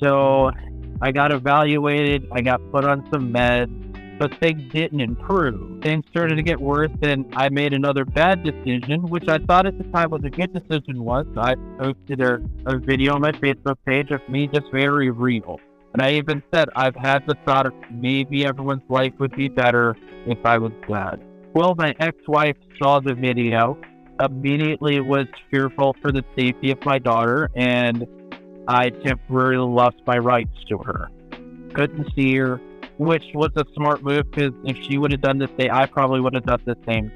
[0.00, 0.52] So
[1.00, 2.28] I got evaluated.
[2.32, 3.87] I got put on some meds
[4.18, 5.82] but things didn't improve.
[5.82, 9.78] Things started to get worse, and I made another bad decision, which I thought at
[9.78, 11.04] the time was a good decision.
[11.04, 15.60] Was I posted a, a video on my Facebook page of me just very real,
[15.92, 19.96] and I even said I've had the thought of maybe everyone's life would be better
[20.26, 21.20] if I was glad.
[21.54, 23.78] Well, my ex-wife saw the video,
[24.20, 28.06] immediately was fearful for the safety of my daughter, and
[28.66, 31.08] I temporarily lost my rights to her.
[31.72, 32.60] Couldn't see her,
[32.98, 36.20] which was a smart move because if she would have done this day, I probably
[36.20, 37.10] would have done the same.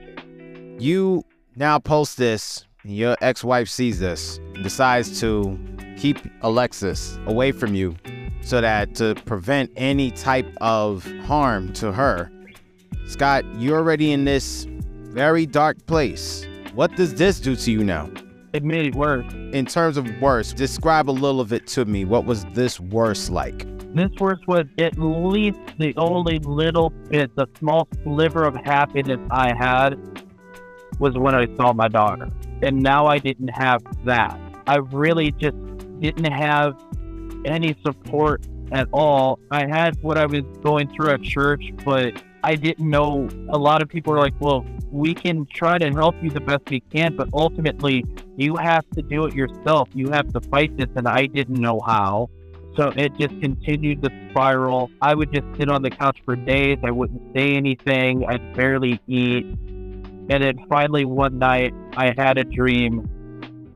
[0.78, 1.24] You
[1.56, 5.58] now post this, your ex wife sees this, decides to
[5.96, 7.96] keep Alexis away from you
[8.40, 12.30] so that to prevent any type of harm to her.
[13.06, 16.46] Scott, you're already in this very dark place.
[16.74, 18.10] What does this do to you now?
[18.52, 19.30] It made it worse.
[19.52, 22.04] In terms of worse, describe a little of it to me.
[22.04, 23.66] What was this worse like?
[23.94, 29.54] This verse was at least the only little bit, the small sliver of happiness I
[29.54, 29.98] had
[30.98, 32.30] was when I saw my daughter.
[32.62, 34.38] And now I didn't have that.
[34.66, 35.56] I really just
[36.00, 36.74] didn't have
[37.44, 39.38] any support at all.
[39.50, 43.28] I had what I was going through at church, but I didn't know.
[43.50, 46.62] A lot of people are like, well, we can try to help you the best
[46.70, 48.04] we can, but ultimately,
[48.36, 49.88] you have to do it yourself.
[49.92, 52.30] You have to fight this, and I didn't know how.
[52.76, 54.90] So it just continued the spiral.
[55.00, 56.78] I would just sit on the couch for days.
[56.82, 58.24] I wouldn't say anything.
[58.26, 59.44] I'd barely eat.
[59.44, 63.08] And then finally, one night, I had a dream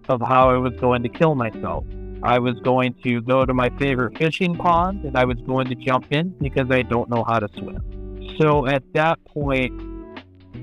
[0.08, 1.84] of how I was going to kill myself.
[2.22, 5.74] I was going to go to my favorite fishing pond and I was going to
[5.74, 8.36] jump in because I don't know how to swim.
[8.40, 9.72] So at that point,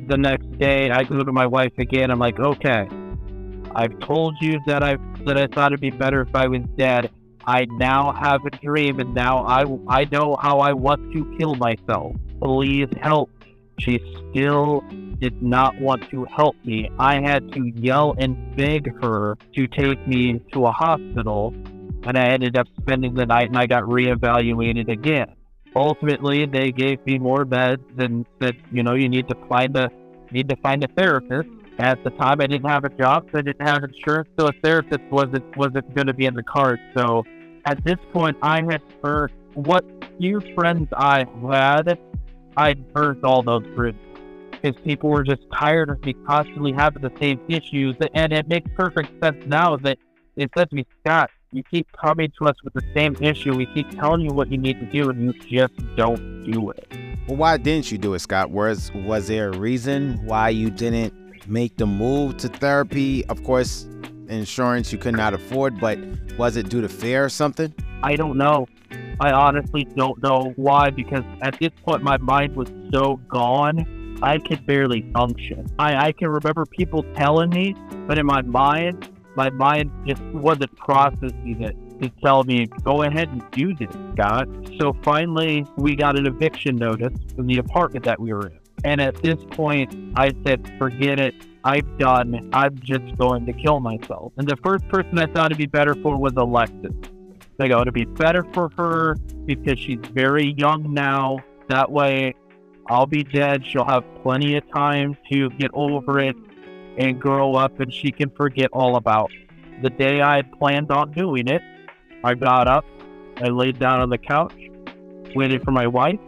[0.08, 2.12] the next day, I go to my wife again.
[2.12, 2.88] I'm like, okay,
[3.76, 7.12] I've told you that I that I thought it'd be better if I was dead.
[7.46, 11.56] I now have a dream and now I, I know how I want to kill
[11.56, 12.16] myself.
[12.42, 13.30] Please help.
[13.80, 14.00] She
[14.32, 14.84] still
[15.20, 16.90] did not want to help me.
[17.00, 21.54] I had to yell and beg her to take me to a hospital,
[22.04, 25.34] and I ended up spending the night and I got reevaluated again.
[25.76, 29.90] Ultimately, they gave me more meds and said, you know, you need to find a
[30.32, 31.50] need to find a therapist.
[31.80, 34.52] At the time, I didn't have a job, so I didn't have insurance, so a
[34.64, 36.82] therapist wasn't wasn't going to be in the cards.
[36.96, 37.24] So
[37.66, 39.84] at this point, I had burnt what
[40.20, 41.98] few friends I had.
[42.56, 44.00] I burnt all those bridges
[44.52, 48.70] because people were just tired of me constantly having the same issues, and it makes
[48.76, 49.98] perfect sense now that
[50.36, 53.56] it said to me, Scott, you keep coming to us with the same issue.
[53.56, 56.88] We keep telling you what you need to do, and you just don't do it.
[57.28, 58.52] Well, why didn't you do it, Scott?
[58.52, 61.14] Was was there a reason why you didn't
[61.48, 63.26] make the move to therapy?
[63.26, 63.88] Of course,
[64.28, 66.00] insurance you could not afford, but
[66.38, 67.74] was it due to fear or something?
[68.02, 68.68] I don't know.
[69.20, 74.40] I honestly don't know why because at this point my mind was so gone, I
[74.40, 75.68] could barely function.
[75.80, 77.76] I, I can remember people telling me,
[78.08, 83.30] but in my mind, my mind just wasn't processing it to tell me, go ahead
[83.30, 84.48] and do this, Scott.
[84.80, 88.63] So finally, we got an eviction notice from the apartment that we were in.
[88.84, 91.36] And at this point, I said, forget it.
[91.64, 92.50] I've done.
[92.52, 94.34] I'm just going to kill myself.
[94.38, 96.92] And the first person I thought it'd be better for was Alexis.
[97.60, 99.16] I go, it'd be better for her
[99.46, 101.40] because she's very young now.
[101.70, 102.36] That way,
[102.90, 103.66] I'll be dead.
[103.66, 106.36] She'll have plenty of time to get over it
[106.98, 109.32] and grow up, and she can forget all about
[109.82, 111.62] the day I had planned on doing it.
[112.24, 112.86] I got up,
[113.38, 114.56] I laid down on the couch,
[115.36, 116.20] waited for my wife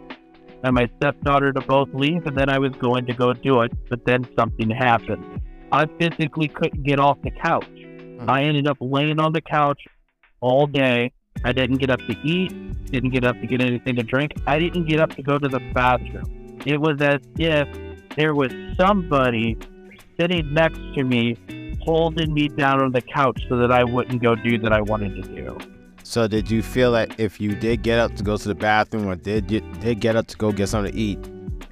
[0.66, 3.72] and my stepdaughter to both leave, and then I was going to go do it,
[3.88, 5.40] but then something happened.
[5.70, 7.64] I physically couldn't get off the couch.
[7.66, 8.28] Hmm.
[8.28, 9.80] I ended up laying on the couch
[10.40, 11.12] all day.
[11.44, 12.50] I didn't get up to eat,
[12.86, 14.32] didn't get up to get anything to drink.
[14.48, 16.58] I didn't get up to go to the bathroom.
[16.66, 17.68] It was as if
[18.16, 19.56] there was somebody
[20.18, 21.36] sitting next to me
[21.82, 25.22] holding me down on the couch so that I wouldn't go do that I wanted
[25.22, 25.58] to do.
[26.06, 29.08] So did you feel that if you did get up to go to the bathroom
[29.08, 31.18] or did get, did get up to go get something to eat,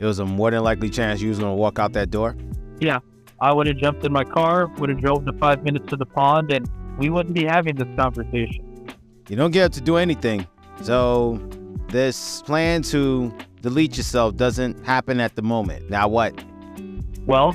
[0.00, 2.36] it was a more than likely chance you was gonna walk out that door?
[2.80, 2.98] Yeah,
[3.40, 6.04] I would have jumped in my car, would have drove the five minutes to the
[6.04, 6.68] pond, and
[6.98, 8.88] we wouldn't be having this conversation.
[9.28, 10.48] You don't get up to do anything,
[10.82, 11.40] so
[11.90, 15.88] this plan to delete yourself doesn't happen at the moment.
[15.90, 16.34] Now what?
[17.24, 17.54] Well,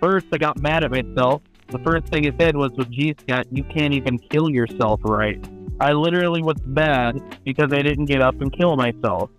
[0.00, 1.42] first I got mad at myself.
[1.68, 5.38] The first thing I said was, "Well, geez, Scott, you can't even kill yourself right."
[5.80, 9.30] I literally was mad because I didn't get up and kill myself.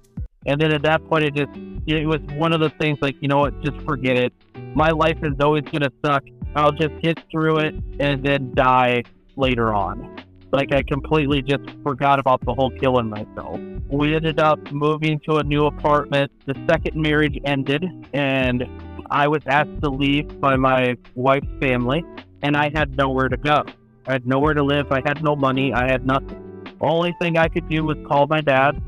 [0.46, 1.52] And then at that point, it just,
[1.88, 4.34] it was one of those things like, you know what, just forget it.
[4.76, 6.24] My life is always going to suck.
[6.56, 9.04] I'll just get through it and then die
[9.36, 10.16] later on.
[10.52, 13.60] Like, I completely just forgot about the whole killing myself.
[13.90, 16.32] We ended up moving to a new apartment.
[16.46, 18.66] The second marriage ended, and
[19.10, 22.06] I was asked to leave by my wife's family,
[22.42, 23.66] and I had nowhere to go.
[24.08, 24.92] I had nowhere to live.
[24.92, 25.74] I had no money.
[25.74, 26.44] I had nothing.
[26.80, 28.82] Only thing I could do was call my dad,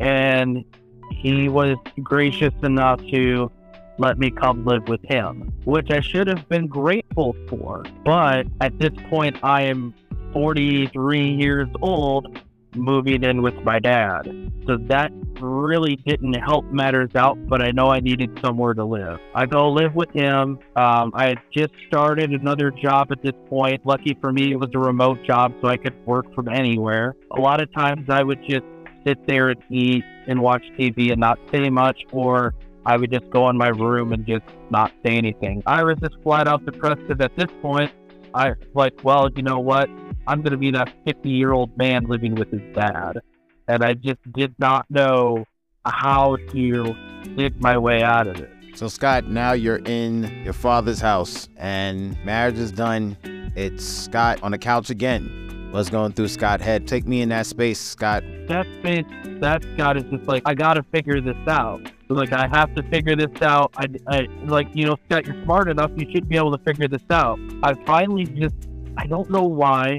[0.00, 0.64] and
[1.10, 3.50] he was gracious enough to
[3.98, 7.84] let me come live with him, which I should have been grateful for.
[8.04, 9.94] But at this point, I am
[10.32, 12.38] 43 years old,
[12.76, 14.22] moving in with my dad.
[14.66, 19.18] So that really didn't help matters out, but I know I needed somewhere to live.
[19.34, 20.58] I go live with him.
[20.76, 23.84] Um, I had just started another job at this point.
[23.84, 27.14] Lucky for me, it was a remote job, so I could work from anywhere.
[27.36, 28.64] A lot of times I would just
[29.06, 33.28] sit there and eat and watch TV and not say much, or I would just
[33.30, 35.62] go in my room and just not say anything.
[35.66, 37.92] I was just flat out depressed at this point,
[38.36, 39.88] I was like, well, you know what?
[40.26, 43.20] I'm going to be that 50 year old man living with his dad
[43.68, 45.44] and I just did not know
[45.84, 46.96] how to
[47.36, 48.50] dig my way out of it.
[48.74, 53.16] So, Scott, now you're in your father's house and marriage is done.
[53.56, 55.68] It's Scott on the couch again.
[55.70, 56.86] What's going through Scott's head?
[56.86, 58.22] Take me in that space, Scott.
[58.48, 59.04] That space,
[59.40, 61.90] that Scott is just like, I got to figure this out.
[62.08, 63.72] Like, I have to figure this out.
[63.76, 65.90] I, I, like, you know, Scott, you're smart enough.
[65.96, 67.38] You should be able to figure this out.
[67.62, 68.54] I finally just,
[68.96, 69.98] I don't know why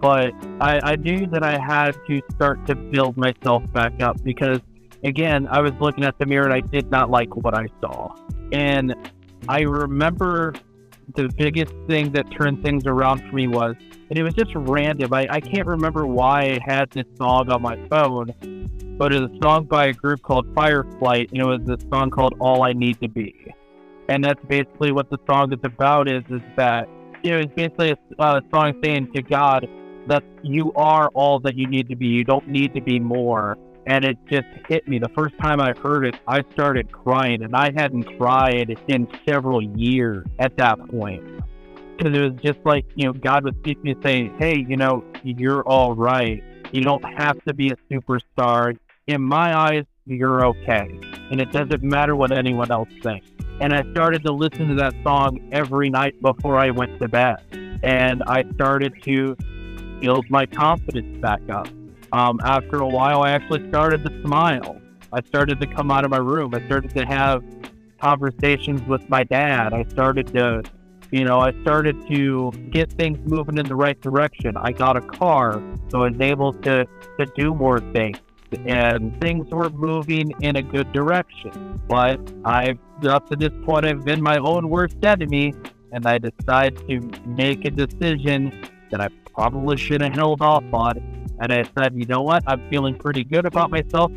[0.00, 4.60] but I, I knew that I had to start to build myself back up because,
[5.02, 8.14] again, I was looking at the mirror and I did not like what I saw.
[8.52, 8.94] And
[9.48, 10.54] I remember
[11.14, 13.74] the biggest thing that turned things around for me was,
[14.10, 15.12] and it was just random.
[15.12, 18.32] I, I can't remember why I had this song on my phone,
[18.98, 22.10] but it was a song by a group called Fireflight, and it was a song
[22.10, 23.52] called All I Need to Be.
[24.08, 26.88] And that's basically what the song is about is, is that,
[27.30, 29.66] know, it's basically a, a song saying to God,
[30.06, 32.06] that you are all that you need to be.
[32.06, 33.56] You don't need to be more.
[33.86, 34.98] And it just hit me.
[34.98, 39.62] The first time I heard it, I started crying, and I hadn't cried in several
[39.62, 41.22] years at that point.
[41.96, 44.76] Because it was just like, you know, God would speak to me saying, hey, you
[44.76, 46.42] know, you're all right.
[46.72, 48.76] You don't have to be a superstar.
[49.06, 50.88] In my eyes, you're okay.
[51.30, 53.30] And it doesn't matter what anyone else thinks.
[53.60, 57.38] And I started to listen to that song every night before I went to bed.
[57.82, 59.36] And I started to
[60.00, 61.68] build my confidence back up.
[62.12, 64.80] Um, after a while, I actually started to smile.
[65.12, 66.54] I started to come out of my room.
[66.54, 67.44] I started to have
[68.00, 69.72] conversations with my dad.
[69.72, 70.62] I started to,
[71.10, 74.56] you know, I started to get things moving in the right direction.
[74.56, 76.86] I got a car, so I was able to,
[77.18, 78.18] to do more things.
[78.66, 81.80] And things were moving in a good direction.
[81.88, 85.54] But I've, up to this point, I've been my own worst enemy.
[85.92, 90.98] And I decided to make a decision that I probably should have held off on.
[91.40, 92.42] And I said, you know what?
[92.46, 94.10] I'm feeling pretty good about myself.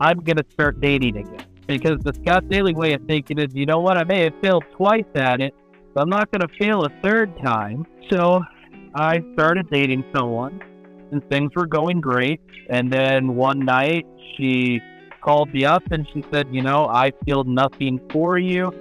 [0.00, 3.78] I'm to start dating again because the Scott Dailey way of thinking is, you know
[3.78, 5.54] what, I may have failed twice at it,
[5.92, 7.86] but I'm not to fail a third time.
[8.10, 8.42] So
[8.94, 10.62] I started dating someone,
[11.10, 12.40] and things were going great.
[12.68, 14.06] And then one night,
[14.36, 14.80] she
[15.20, 18.72] called me up and she said, you know, I feel nothing for you.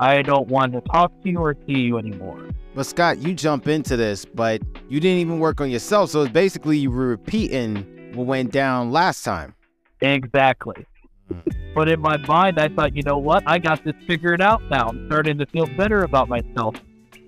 [0.00, 2.48] I don't want to talk to you or see you anymore.
[2.74, 6.10] But Scott, you jump into this, but you didn't even work on yourself.
[6.10, 9.54] So it's basically you were repeating what went down last time.
[10.00, 10.86] Exactly.
[11.28, 11.38] Hmm.
[11.74, 13.42] But in my mind, I thought, you know what?
[13.46, 14.88] I got this figured out now.
[14.88, 16.76] I'm starting to feel better about myself.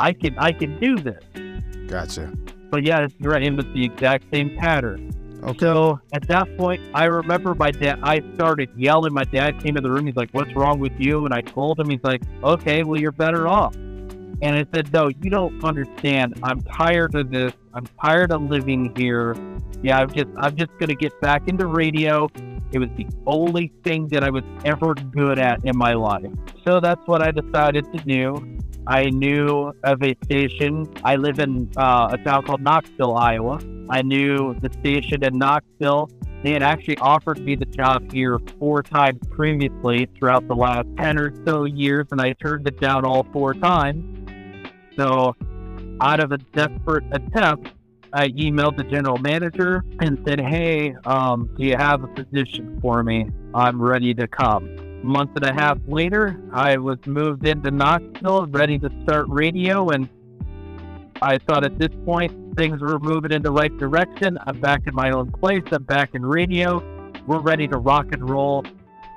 [0.00, 1.22] I can, I can do this.
[1.88, 2.32] Gotcha.
[2.74, 3.40] But yeah, you're right.
[3.40, 5.12] It was the exact same pattern.
[5.44, 5.58] Okay.
[5.60, 8.00] So at that point, I remember my dad.
[8.02, 9.14] I started yelling.
[9.14, 10.06] My dad came in the room.
[10.06, 11.88] He's like, "What's wrong with you?" And I told him.
[11.88, 16.34] He's like, "Okay, well, you're better off." And I said, "No, you don't understand.
[16.42, 17.52] I'm tired of this.
[17.74, 19.36] I'm tired of living here.
[19.80, 22.28] Yeah, I'm just, I'm just gonna get back into radio.
[22.72, 26.26] It was the only thing that I was ever good at in my life.
[26.66, 28.53] So that's what I decided to do.
[28.86, 30.92] I knew of a station.
[31.02, 33.60] I live in uh, a town called Knoxville, Iowa.
[33.88, 36.10] I knew the station in Knoxville.
[36.42, 41.18] They had actually offered me the job here four times previously throughout the last 10
[41.18, 44.28] or so years, and I turned it down all four times.
[44.96, 45.34] So,
[46.02, 47.70] out of a desperate attempt,
[48.12, 53.02] I emailed the general manager and said, Hey, um, do you have a position for
[53.02, 53.30] me?
[53.54, 54.93] I'm ready to come.
[55.04, 60.08] Month and a half later, I was moved into Knoxville, ready to start radio, and
[61.20, 64.38] I thought at this point things were moving in the right direction.
[64.46, 66.82] I'm back in my own place, I'm back in radio.
[67.26, 68.64] We're ready to rock and roll.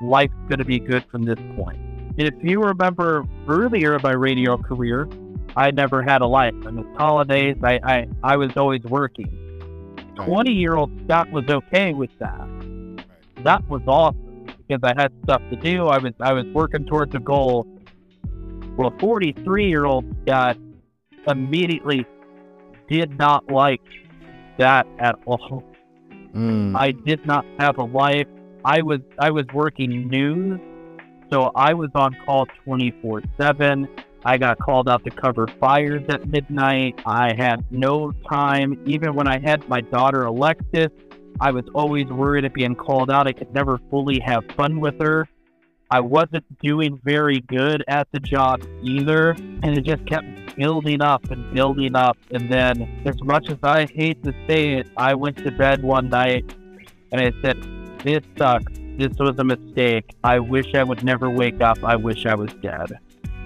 [0.01, 1.77] Life's going to be good from this point.
[1.77, 5.07] And if you remember earlier in my radio career,
[5.55, 6.53] I never had a life.
[6.65, 7.55] I missed holidays.
[7.63, 9.95] I, I, I was always working.
[10.17, 12.45] 20 year old Scott was okay with that.
[13.45, 14.26] That was awesome
[14.67, 15.87] because I had stuff to do.
[15.87, 17.67] I was I was working towards a goal.
[18.77, 20.57] Well, 43 year old Scott
[21.27, 22.05] immediately
[22.89, 23.81] did not like
[24.57, 25.63] that at all.
[26.33, 26.75] Mm.
[26.75, 28.27] I did not have a life.
[28.63, 30.59] I was I was working news,
[31.31, 33.87] so I was on call 24 seven.
[34.25, 36.99] I got called out to cover fires at midnight.
[37.05, 38.81] I had no time.
[38.85, 40.89] Even when I had my daughter Alexis,
[41.39, 43.27] I was always worried of being called out.
[43.27, 45.27] I could never fully have fun with her.
[45.89, 50.25] I wasn't doing very good at the job either, and it just kept
[50.57, 52.17] building up and building up.
[52.31, 56.09] And then, as much as I hate to say it, I went to bed one
[56.09, 56.53] night
[57.11, 57.57] and I said,
[58.03, 58.73] This sucks.
[58.97, 60.15] This was a mistake.
[60.23, 61.83] I wish I would never wake up.
[61.83, 62.97] I wish I was dead.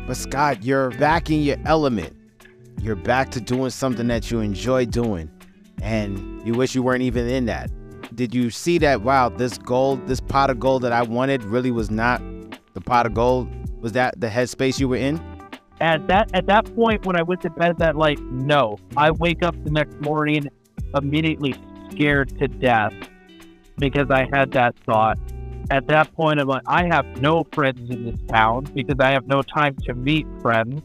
[0.08, 2.16] But Scott, you're back in your element.
[2.82, 5.30] You're back to doing something that you enjoy doing.
[5.82, 7.70] And you wish you weren't even in that.
[8.16, 11.72] Did you see that, wow, this gold, this pot of gold that I wanted really
[11.72, 12.22] was not
[12.74, 13.48] the pot of gold?
[13.82, 15.22] Was that the headspace you were in?
[15.80, 18.78] At that at that point when I went to bed that night, no.
[18.96, 20.48] I wake up the next morning
[20.94, 21.56] immediately
[21.90, 22.94] scared to death
[23.78, 25.18] because I had that thought.
[25.72, 29.26] At that point, I'm like, I have no friends in this town because I have
[29.26, 30.82] no time to meet friends.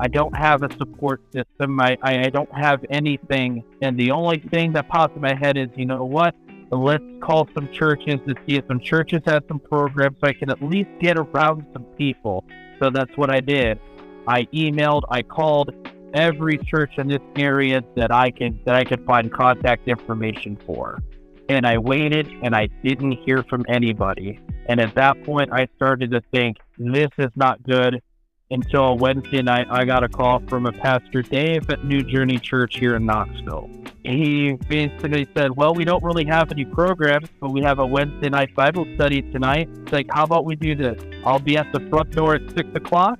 [0.00, 1.80] I don't have a support system.
[1.80, 3.64] I, I, I don't have anything.
[3.82, 6.36] And the only thing that pops in my head is, you know what?
[6.70, 10.50] Let's call some churches to see if some churches have some programs so I can
[10.50, 12.44] at least get around some people.
[12.78, 13.80] So that's what I did.
[14.26, 15.72] I emailed, I called
[16.12, 21.02] every church in this area that I could that I could find contact information for.
[21.48, 24.38] And I waited and I didn't hear from anybody.
[24.66, 28.02] And at that point I started to think this is not good
[28.50, 32.78] until Wednesday night I got a call from a pastor Dave at New Journey Church
[32.78, 33.70] here in Knoxville.
[34.04, 38.30] He basically said, Well, we don't really have any programs, but we have a Wednesday
[38.30, 39.68] night Bible study tonight.
[39.82, 41.02] It's like, how about we do this?
[41.24, 43.18] I'll be at the front door at six o'clock.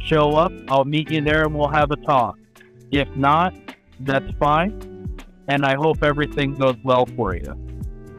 [0.00, 2.38] Show up, I'll meet you there and we'll have a talk.
[2.90, 3.54] If not,
[4.00, 5.18] that's fine.
[5.48, 7.54] And I hope everything goes well for you.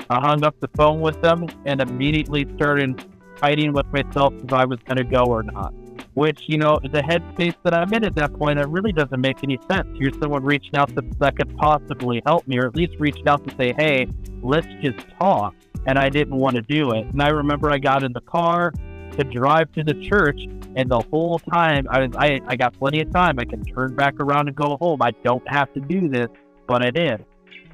[0.09, 3.03] I hung up the phone with them and immediately started
[3.37, 5.73] fighting with myself if I was going to go or not.
[6.13, 9.43] Which, you know, the headspace that I'm in at that point, it really doesn't make
[9.43, 9.87] any sense.
[9.97, 13.47] Here's someone reaching out to, that could possibly help me, or at least reaching out
[13.47, 14.07] to say, hey,
[14.41, 15.55] let's just talk.
[15.85, 17.05] And I didn't want to do it.
[17.07, 18.73] And I remember I got in the car
[19.17, 23.11] to drive to the church, and the whole time I, I, I got plenty of
[23.11, 23.39] time.
[23.39, 25.01] I can turn back around and go home.
[25.01, 26.29] I don't have to do this,
[26.67, 27.25] but I did.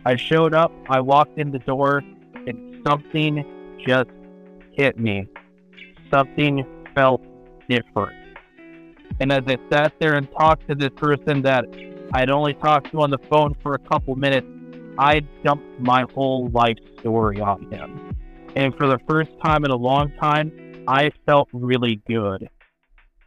[0.06, 2.02] I showed up, I walked in the door,
[2.48, 3.46] and something
[3.86, 4.10] just
[4.72, 5.28] hit me.
[6.10, 6.66] Something
[6.96, 7.22] felt
[7.70, 8.16] different.
[9.20, 11.66] And as I sat there and talked to this person that
[12.14, 14.48] I'd only talked to on the phone for a couple minutes,
[15.00, 18.16] I dumped my whole life story on him.
[18.56, 22.50] And for the first time in a long time, I felt really good.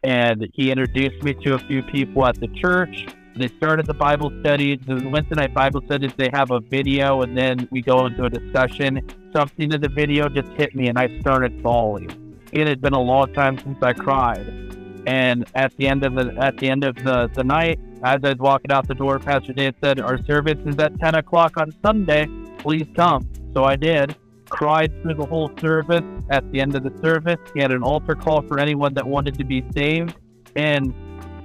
[0.03, 3.07] And he introduced me to a few people at the church.
[3.37, 4.77] They started the Bible study.
[4.77, 8.31] The Wednesday night Bible studies, they have a video and then we go into a
[8.31, 9.07] discussion.
[9.35, 12.39] Something in the video just hit me and I started bawling.
[12.53, 14.70] It had been a long time since I cried
[15.07, 18.31] and at the end of the at the end of the, the night, as I
[18.31, 21.73] was walking out the door, Pastor Dave said, Our service is at ten o'clock on
[21.85, 22.27] Sunday.
[22.59, 23.29] Please come.
[23.55, 24.17] So I did.
[24.49, 26.03] Cried through the whole service.
[26.31, 29.39] At the end of the service, he had an altar call for anyone that wanted
[29.39, 30.15] to be saved.
[30.57, 30.95] And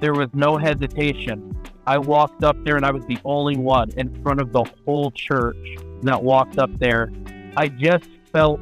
[0.00, 1.52] there was no hesitation.
[1.86, 5.12] I walked up there and I was the only one in front of the whole
[5.12, 5.56] church
[6.02, 7.12] that walked up there.
[7.56, 8.60] I just felt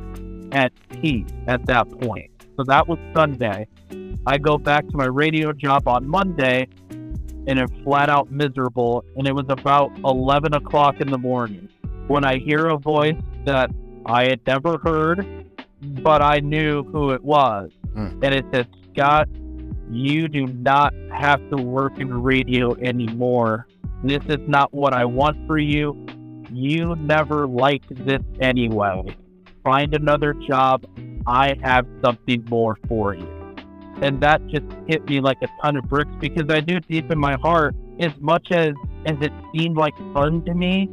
[0.52, 2.30] at peace at that point.
[2.56, 3.66] So that was Sunday.
[4.26, 6.68] I go back to my radio job on Monday
[7.46, 9.04] and I'm flat out miserable.
[9.16, 11.68] And it was about 11 o'clock in the morning
[12.06, 13.70] when I hear a voice that
[14.06, 15.46] I had never heard,
[16.02, 17.70] but I knew who it was.
[17.94, 18.22] Mm.
[18.22, 19.28] And it said, Scott,
[19.90, 23.66] you do not have to work in radio anymore.
[24.02, 26.06] This is not what I want for you.
[26.50, 29.16] You never liked this anyway.
[29.64, 30.84] Find another job.
[31.26, 33.34] I have something more for you
[34.02, 37.18] and that just hit me like a ton of bricks because I knew deep in
[37.18, 38.74] my heart, as much as
[39.06, 40.90] as it seemed like fun to me,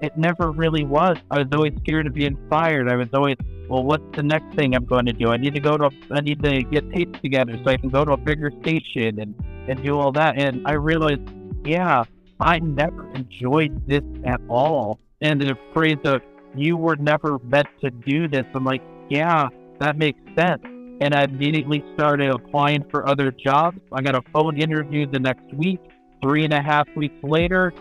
[0.00, 1.18] it never really was.
[1.30, 2.90] I was always scared of being fired.
[2.90, 3.36] I was always,
[3.68, 5.30] well, what's the next thing I'm going to do?
[5.30, 8.04] I need to go to, I need to get tapes together so I can go
[8.04, 9.34] to a bigger station and
[9.68, 10.38] and do all that.
[10.38, 11.22] And I realized,
[11.64, 12.04] yeah,
[12.40, 14.98] I never enjoyed this at all.
[15.20, 16.22] And the phrase of
[16.54, 19.48] "you were never meant to do this," I'm like, yeah,
[19.80, 20.62] that makes sense
[21.00, 23.78] and I immediately started applying for other jobs.
[23.90, 25.80] I got a phone interview the next week.
[26.22, 27.72] Three and a half weeks later,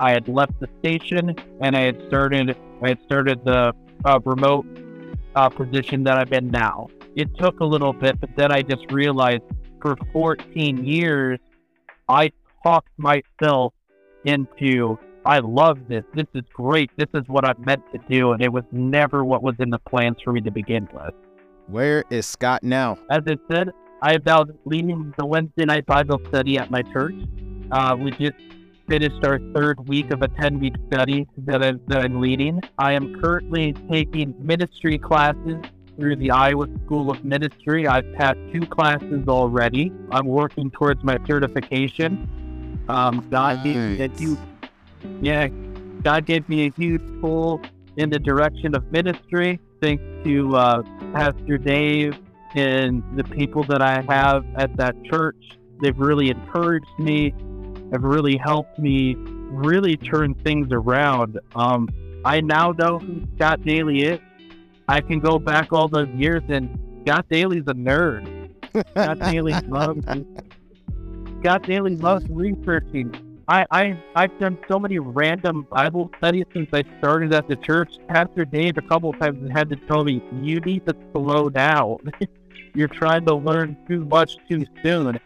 [0.00, 2.56] I had left the station and I had started.
[2.82, 3.72] I had started the
[4.04, 4.66] uh, remote
[5.36, 6.88] uh, position that I'm in now.
[7.14, 9.44] It took a little bit, but then I just realized
[9.80, 11.38] for 14 years,
[12.08, 12.32] I
[12.64, 13.72] talked myself
[14.24, 16.04] into I love this.
[16.14, 16.90] This is great.
[16.96, 18.32] This is what I'm meant to do.
[18.32, 21.14] And it was never what was in the plans for me to begin with.
[21.66, 22.98] Where is Scott now?
[23.10, 23.70] As I said,
[24.02, 27.14] I have now leading the Wednesday night Bible study at my church.
[27.70, 28.36] Uh, we just
[28.86, 32.60] finished our third week of a 10 week study that, I, that I'm leading.
[32.76, 35.56] I am currently taking ministry classes
[35.96, 37.86] through the Iowa School of Ministry.
[37.86, 39.90] I've passed two classes already.
[40.10, 42.28] I'm working towards my certification.
[42.88, 43.64] Um, God nice.
[43.64, 44.36] gave me
[45.20, 45.48] yeah,
[46.02, 47.60] God gave me a huge pull
[47.96, 49.60] in the direction of ministry.
[49.80, 50.82] Thanks to uh,
[51.12, 52.18] Pastor Dave
[52.54, 55.36] and the people that I have at that church.
[55.80, 57.34] They've really encouraged me,
[57.92, 59.16] have really helped me
[59.54, 61.38] really turn things around.
[61.54, 61.88] Um,
[62.24, 64.20] I now know who Scott Dailey is.
[64.88, 68.50] I can go back all those years, and Scott Dailey's a nerd.
[68.90, 70.04] Scott Dailey loves
[71.40, 73.33] Scott Dailey loves researching.
[73.48, 77.98] I, I I've done so many random Bible studies since I started at the church.
[78.08, 81.98] Pastor Dave a couple times had to tell me, "You need to slow down.
[82.74, 85.20] You're trying to learn too much too soon."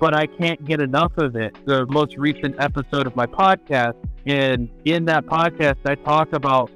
[0.00, 1.56] But I can't get enough of it.
[1.64, 3.94] The most recent episode of my podcast,
[4.26, 6.70] and in that podcast, I talk about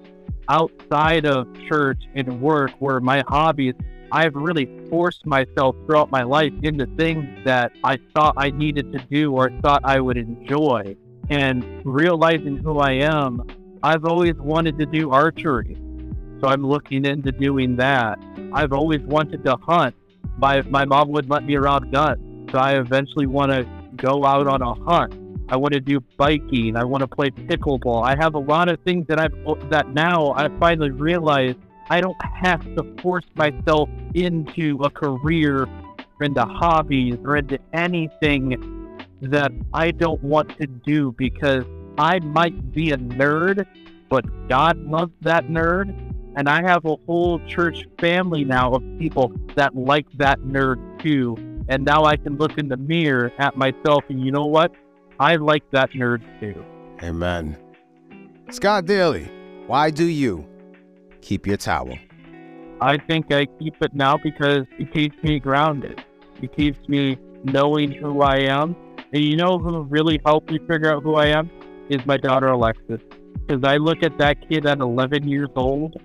[0.48, 3.74] outside of church and work, where my hobbies
[4.10, 8.98] I've really forced myself throughout my life into things that I thought I needed to
[9.10, 10.96] do or thought I would enjoy.
[11.28, 13.42] And realizing who I am,
[13.82, 15.76] I've always wanted to do archery.
[16.40, 18.18] So I'm looking into doing that.
[18.54, 19.94] I've always wanted to hunt.
[20.38, 22.50] My, my mom wouldn't let me around guns.
[22.50, 25.12] So I eventually want to go out on a hunt.
[25.50, 26.76] I want to do biking.
[26.76, 28.04] I want to play pickleball.
[28.04, 29.32] I have a lot of things that I've
[29.70, 31.54] that now I finally realize
[31.88, 38.98] I don't have to force myself into a career, or into hobbies, or into anything
[39.22, 41.64] that I don't want to do because
[41.96, 43.66] I might be a nerd,
[44.10, 46.04] but God loves that nerd.
[46.36, 51.36] And I have a whole church family now of people that like that nerd too.
[51.68, 54.72] And now I can look in the mirror at myself and you know what?
[55.20, 56.64] I like that nerd too.
[57.02, 57.56] Amen.
[58.50, 59.28] Scott Dailey,
[59.66, 60.46] why do you
[61.20, 61.98] keep your towel?
[62.80, 66.04] I think I keep it now because it keeps me grounded.
[66.40, 68.76] It keeps me knowing who I am.
[69.12, 71.50] And you know who really helped me figure out who I am?
[71.88, 73.00] Is my daughter Alexis.
[73.46, 76.00] Because I look at that kid at 11 years old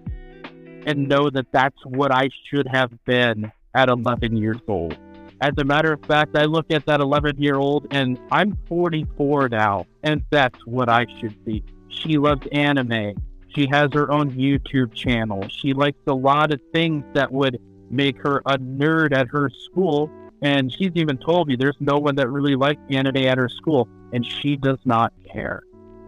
[0.86, 4.97] and know that that's what I should have been at 11 years old.
[5.44, 9.50] As a matter of fact, I look at that 11 year old and I'm 44
[9.50, 11.62] now, and that's what I should be.
[11.89, 13.14] She loves anime.
[13.50, 15.46] She has her own YouTube channel.
[15.50, 20.10] She likes a lot of things that would make her a nerd at her school.
[20.41, 23.89] And she's even told me there's no one that really likes anime at her school,
[24.14, 25.64] and she does not care.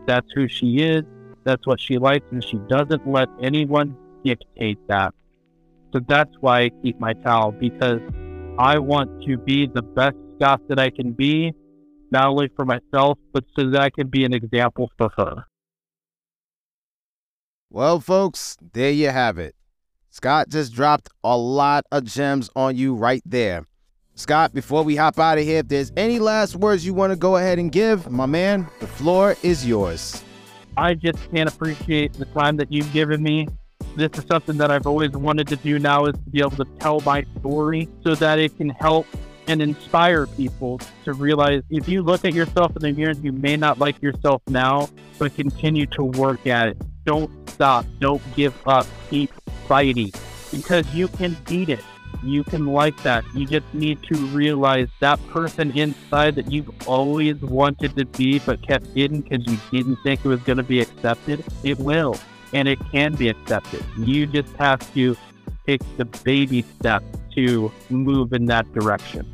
[0.07, 1.03] That's who she is.
[1.43, 5.13] That's what she likes, and she doesn't let anyone dictate that.
[5.91, 7.99] So that's why I keep my towel because
[8.57, 11.53] I want to be the best Scott that I can be,
[12.09, 15.45] not only for myself, but so that I can be an example for her.
[17.69, 19.55] Well, folks, there you have it.
[20.09, 23.67] Scott just dropped a lot of gems on you right there.
[24.13, 27.17] Scott, before we hop out of here, if there's any last words you want to
[27.17, 30.23] go ahead and give, my man, the floor is yours.
[30.77, 33.49] I just can't appreciate the time that you've given me.
[33.95, 36.65] This is something that I've always wanted to do now is to be able to
[36.79, 39.07] tell my story so that it can help
[39.47, 43.55] and inspire people to realize if you look at yourself in the mirror, you may
[43.55, 46.77] not like yourself now, but continue to work at it.
[47.05, 47.85] Don't stop.
[47.99, 48.85] Don't give up.
[49.09, 49.31] Keep
[49.67, 50.11] fighting
[50.51, 51.83] because you can beat it.
[52.21, 53.23] You can like that.
[53.33, 58.61] You just need to realize that person inside that you've always wanted to be but
[58.61, 61.45] kept hidden because you didn't think it was going to be accepted.
[61.63, 62.17] It will,
[62.55, 63.83] and it can be accepted.
[63.97, 65.17] You just have to
[65.67, 69.29] take the baby steps to move in that direction.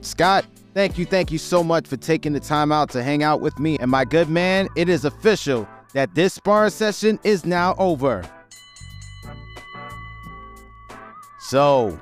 [0.00, 3.42] Scott, thank you, thank you so much for taking the time out to hang out
[3.42, 3.76] with me.
[3.80, 8.24] And my good man, it is official that this sparring session is now over.
[11.38, 12.00] So,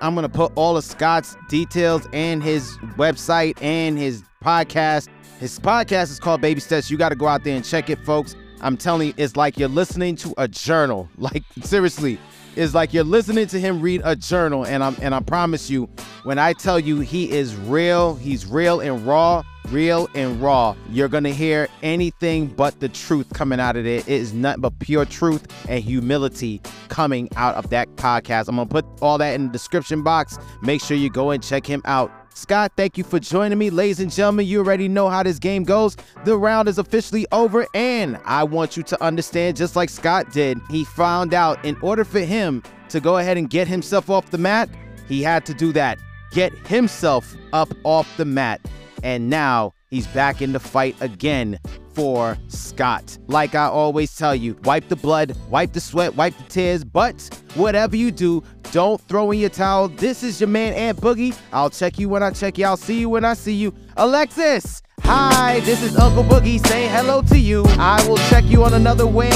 [0.00, 5.08] I'm going to put all of Scott's details and his website and his podcast.
[5.40, 6.88] His podcast is called Baby Steps.
[6.88, 8.36] You got to go out there and check it, folks.
[8.60, 11.08] I'm telling you, it's like you're listening to a journal.
[11.18, 12.18] Like, seriously,
[12.56, 14.64] it's like you're listening to him read a journal.
[14.64, 15.88] And I'm and I promise you,
[16.22, 20.74] when I tell you he is real, he's real and raw real and raw.
[20.90, 24.08] You're gonna hear anything but the truth coming out of it.
[24.08, 28.48] It is nothing but pure truth and humility coming out of that podcast.
[28.48, 30.38] I'm gonna put all that in the description box.
[30.62, 32.10] Make sure you go and check him out.
[32.38, 33.68] Scott, thank you for joining me.
[33.68, 35.96] Ladies and gentlemen, you already know how this game goes.
[36.24, 40.60] The round is officially over, and I want you to understand, just like Scott did,
[40.70, 44.38] he found out in order for him to go ahead and get himself off the
[44.38, 44.70] mat,
[45.08, 45.98] he had to do that.
[46.30, 48.60] Get himself up off the mat
[49.02, 51.58] and now he's back in the fight again
[51.94, 53.18] for Scott.
[53.26, 57.28] Like I always tell you, wipe the blood, wipe the sweat, wipe the tears, but
[57.54, 59.88] whatever you do, don't throw in your towel.
[59.88, 61.36] This is your man, Ant Boogie.
[61.52, 62.66] I'll check you when I check you.
[62.66, 63.74] I'll see you when I see you.
[63.96, 67.64] Alexis, hi, this is Uncle Boogie saying hello to you.
[67.78, 69.30] I will check you on another way.